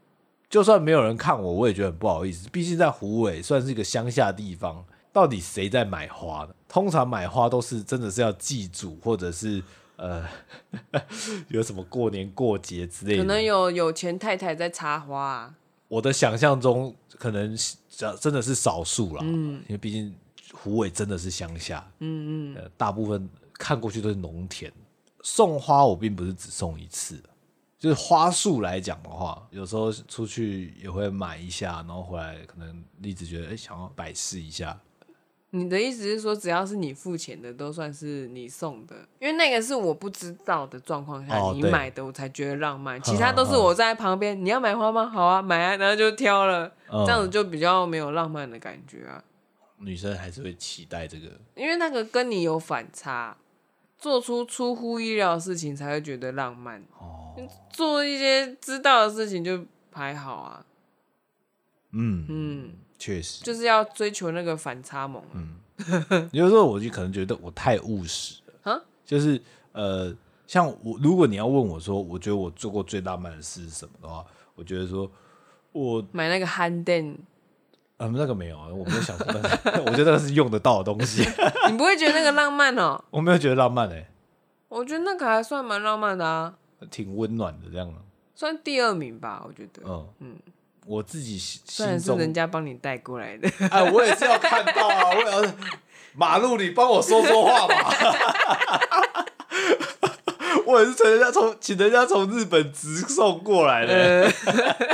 [0.49, 2.49] 就算没有人看我，我也觉得很不好意思。
[2.49, 4.83] 毕竟在湖尾算是一个乡下地方，
[5.13, 6.55] 到底谁在买花呢？
[6.67, 9.61] 通常买花都是真的是要祭祖，或者是
[9.97, 10.25] 呃
[11.49, 13.21] 有什么过年过节之类的。
[13.21, 15.55] 可能有有钱太太在插花啊。
[15.87, 17.55] 我的想象中，可能
[18.19, 19.21] 真的是少数啦。
[19.23, 20.15] 嗯，因为毕竟
[20.53, 21.85] 湖尾真的是乡下。
[21.99, 24.71] 嗯嗯、呃，大部分看过去都是农田。
[25.21, 27.21] 送花我并不是只送一次。
[27.77, 34.77] 就是花束来讲的话，有时候出去也会买一下，然后回来可能一直觉得哎、欸，想要摆饰一下。
[35.51, 38.95] 你的意思是说，只要是你付钱的，都算是你送的？
[39.19, 43.01] 因为那个是我不知道的状况下你买的，我才觉得浪漫。
[43.03, 45.07] 其他都是我在旁边，你要买花吗？
[45.07, 49.23] 好啊，买啊，然后就挑了，这样子就比较没有浪漫的感觉啊。
[49.79, 53.37] 女生还是会期待这个，因为那个跟你有反差，
[53.97, 56.83] 做出出乎意料的事情才会觉得浪漫。
[56.99, 57.15] 哦。
[57.71, 60.65] 做一些知道的事情就还好啊，
[61.91, 65.23] 嗯嗯，确实就是要追求那个反差萌。
[65.33, 69.41] 嗯， 有时候我就可能觉得我太务实了，啊，就是
[69.71, 70.13] 呃，
[70.45, 74.23] 像我，如果你要问我说，我觉得我做过最浪漫的事是什么的话，
[74.55, 75.09] 我觉得说
[75.71, 77.17] 我买那个汉电，
[77.97, 79.17] 嗯，那个没有啊，我没有想
[79.85, 81.23] 我觉得那个是用得到的东西。
[81.71, 83.01] 你不会觉得那个浪漫哦？
[83.09, 84.07] 我没有觉得浪漫哎、欸，
[84.67, 86.53] 我觉得那个还算蛮浪漫的啊。
[86.91, 87.93] 挺温暖的，这样
[88.35, 89.81] 算第二名吧，我觉得。
[89.85, 90.35] 嗯嗯，
[90.89, 95.53] 我自己虽然是人家帮你带过来的， 哎，我也是要看到啊，我也要
[96.17, 97.93] 马路你帮我说说话嘛。
[100.65, 104.31] 我也是从人家从请人家从日本直送过来的，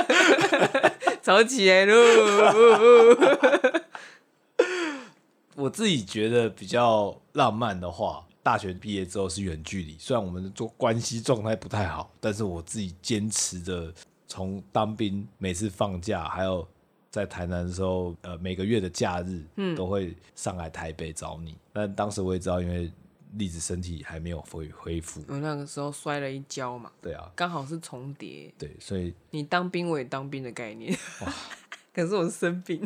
[1.24, 1.96] 走起来喽。
[5.56, 8.22] 我自己觉得比较浪漫的话。
[8.43, 13.91] 大学毕业之后是远距离，虽然我们做关系状态不太好，但是我自己坚持着
[14.36, 16.68] 从当兵每次放假，还有
[17.10, 21.56] 在台南的时候，呃，每个月的假日，嗯，都会上来台北找你。
[21.72, 22.92] 但当时我也知道，因为
[23.38, 31.34] 栗子身体还没有恢恢复，我那个时候摔了一跤嘛，对啊，刚好是重叠，对，所以你当兵我也当兵的概念，哇，
[31.96, 32.86] 可是我是生病，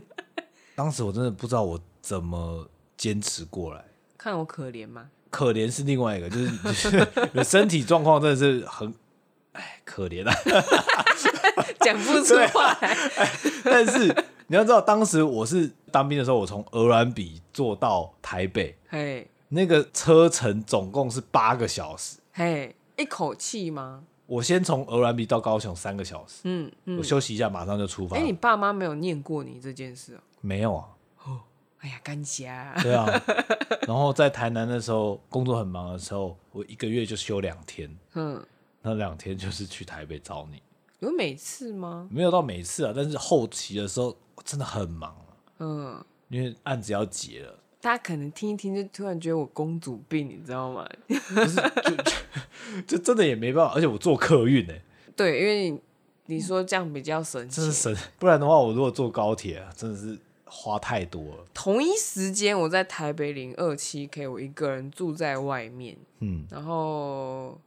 [0.75, 3.83] 当时我真的不知道我怎么坚持过来，
[4.19, 5.09] 看我可怜吗？
[5.31, 6.91] 可怜是另外一个，就是
[7.33, 8.93] 你的身体状况真的是很，
[9.53, 10.33] 哎，可怜啊，
[11.81, 12.97] 讲不出话来。
[13.63, 14.07] 但是
[14.47, 24.03] 你要知道，当时我是当兵的时候，我从鹅銮比坐到台北，嘿，那个车程总共是八个小时，嘿，一口气吗？
[24.25, 28.15] 我先从鹅銮鼻到高雄三个小时，嗯，嗯，我休息一下，马上就出发。
[28.15, 30.19] 哎、欸，你爸妈没有念过你这件事哦？
[30.41, 30.85] 没有啊。
[31.81, 32.75] 哎呀，干瞎。
[32.83, 33.07] 对啊，
[33.87, 37.89] 然后在台南的时候，工作很忙的时候，我一个月就休两天。
[38.15, 38.45] 嗯，
[38.81, 40.61] 那两天就是去台北找你。
[40.99, 42.07] 有每次吗？
[42.11, 45.15] 没有到每次啊，但是后期的时候真的很忙。
[45.59, 47.55] 嗯，因为案子要结了。
[47.81, 50.85] 大家可能听一听，就突然觉得我公主病，你知道吗？
[51.07, 52.13] 不是，就就，
[52.85, 54.73] 就真的也没办法，而且我坐客运呢。
[55.15, 55.79] 对，因为你，
[56.25, 57.95] 你说这样比较省钱，真是省。
[58.17, 61.45] 不然的话，我如果坐高铁啊，真的是花太多了。
[61.53, 65.97] 同一时间，我在台北零二七 K，我一个人住在外面。
[66.19, 67.57] 嗯，然后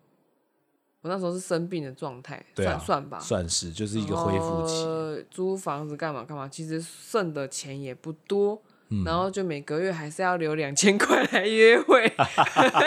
[1.02, 5.26] 我那时候是生病的状态，对啊，算算吧，算是就是一个恢复期。
[5.30, 8.62] 租房子干嘛干嘛，其实剩的钱也不多。
[9.06, 12.06] 然后就每个月还是要留两千块来约会，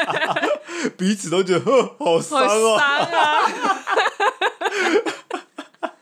[0.96, 1.66] 彼此都觉得
[1.98, 3.42] 好伤哦，好伤啊，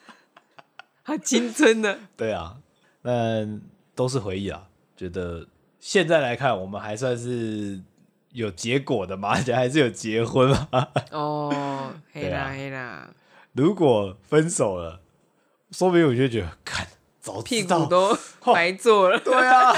[1.03, 1.97] 好青春的。
[2.18, 2.57] 对啊，
[3.03, 3.47] 那
[3.95, 4.68] 都是回忆啊。
[4.97, 5.47] 觉得
[5.80, 7.82] 现在来看，我们还算是
[8.34, 10.67] 有结果的嘛，而 且还是有结婚嘛。
[11.11, 13.09] 哦， 黑啦黑啦。
[13.53, 14.99] 如果分手了，
[15.71, 16.86] 说明我就觉得看
[17.21, 17.41] 早。
[17.41, 18.17] 屁股都
[18.53, 19.19] 白做了。
[19.19, 19.73] 对啊，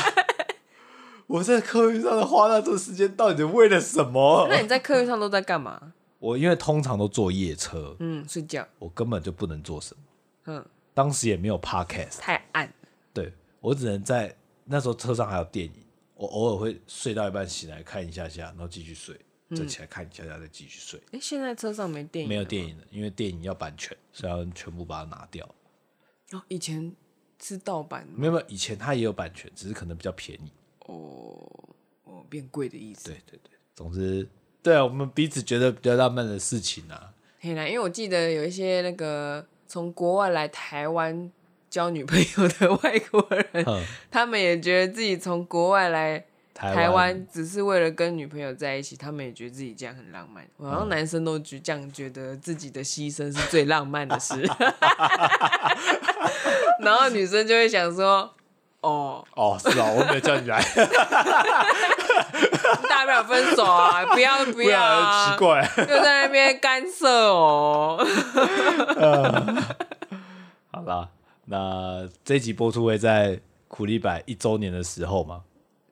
[1.28, 4.48] 我在客运上花那么多时间，到底为了什么？
[4.50, 5.94] 那你在客运上都在干嘛？
[6.20, 8.66] 我因为通常都坐夜车，嗯，睡觉。
[8.80, 10.02] 我根本就不能做什么。
[10.46, 12.72] 嗯，当时也没有 podcast，太暗。
[13.14, 14.36] 对，我只能在
[14.66, 15.85] 那时候车上还有电影，
[16.16, 19.16] 我偶尔会睡到一半醒来看一下下，然后继续睡，
[19.52, 21.00] 再起来看一下下，再继续睡。
[21.12, 22.30] 哎，现在车上没电影？
[22.30, 25.48] 没有电影了，因为电影要版权，所以要全部把它拿掉。
[26.32, 26.94] 哦，以前。
[27.38, 28.08] 是盗版？
[28.16, 30.52] 没有没有，以前它也有版权，只是可能比较便宜。
[30.88, 33.10] 哦哦，变贵的意思。
[33.10, 34.28] 对对对，总之，
[34.64, 37.14] 对啊，我们彼此觉得比较浪漫的事情啊。
[37.40, 41.30] 嘿啦，因为我记得有一些那个从国外来台湾
[41.70, 46.26] 交女朋友的外国人， 嗯、他们也觉得自己从国外来。
[46.58, 47.28] 台湾。
[47.30, 50.42] 只是为了跟女朋友在一起，他们也觉得自己这样很浪漫。
[50.58, 54.42] 好像男生都觉这样觉得自己的牺牲是最浪漫的事，
[56.80, 58.34] 然后女生就会想说
[58.80, 59.22] ：“哦。
[59.36, 60.64] 哦，是啊，我没有叫你来，
[62.88, 67.98] 大不了分手啊，不要不要、啊，奇怪，又在那边干涉哦。
[68.96, 69.46] 呃”
[70.72, 71.10] 好了，
[71.46, 75.44] 那这集播出会在苦力白一周年的时候嘛？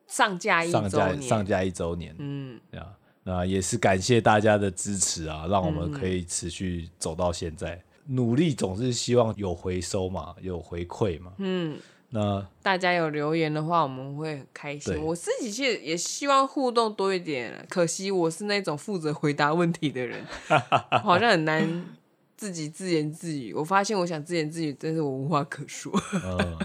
[0.06, 2.60] 上架一周年，上架一周年，嗯，
[3.24, 7.74] 那也是感谢大家的支持啊，让我们可以持续走到现在。
[8.06, 11.78] 嗯、努力总是希望有回收嘛，有回馈嘛，嗯，
[12.10, 15.02] 那大家有留言的话，我们会很开心。
[15.02, 20.22] 我自己其实也希望互动多一点，可惜我是那种负责回答问题的人，
[21.02, 21.66] 好像很难
[22.44, 23.54] 自己自言自语。
[23.54, 25.92] 我发现我想自言自语，但是我无话可说。
[26.22, 26.58] 嗯，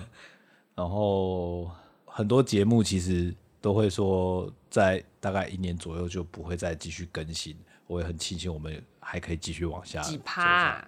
[0.75, 1.69] 然后。
[2.11, 7.55] 很多节目其实都会说，在大概一年左右就不会再继续更新。
[7.87, 10.01] 我也很庆幸我们还可以继续往下。
[10.01, 10.85] 几趴？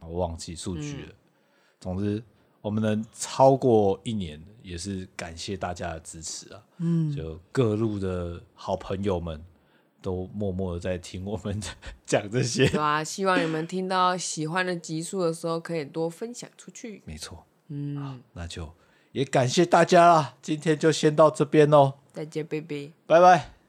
[0.00, 1.08] 我忘记数据了。
[1.08, 1.14] 嗯、
[1.80, 2.22] 总之，
[2.60, 6.62] 我们能超过一年，也是感谢大家的支持啊。
[6.76, 9.42] 嗯，就各路的好朋友们
[10.02, 11.60] 都默默的在听我们
[12.06, 12.68] 讲这些。
[12.68, 17.02] 对啊，希望你们听到喜欢的集数的时候，可以多分享出去。
[17.04, 17.44] 没错。
[17.68, 18.72] 嗯，好，那就。
[19.12, 23.59] 也感谢大家啦，今天就先到这边喽，再见，拜拜，拜拜。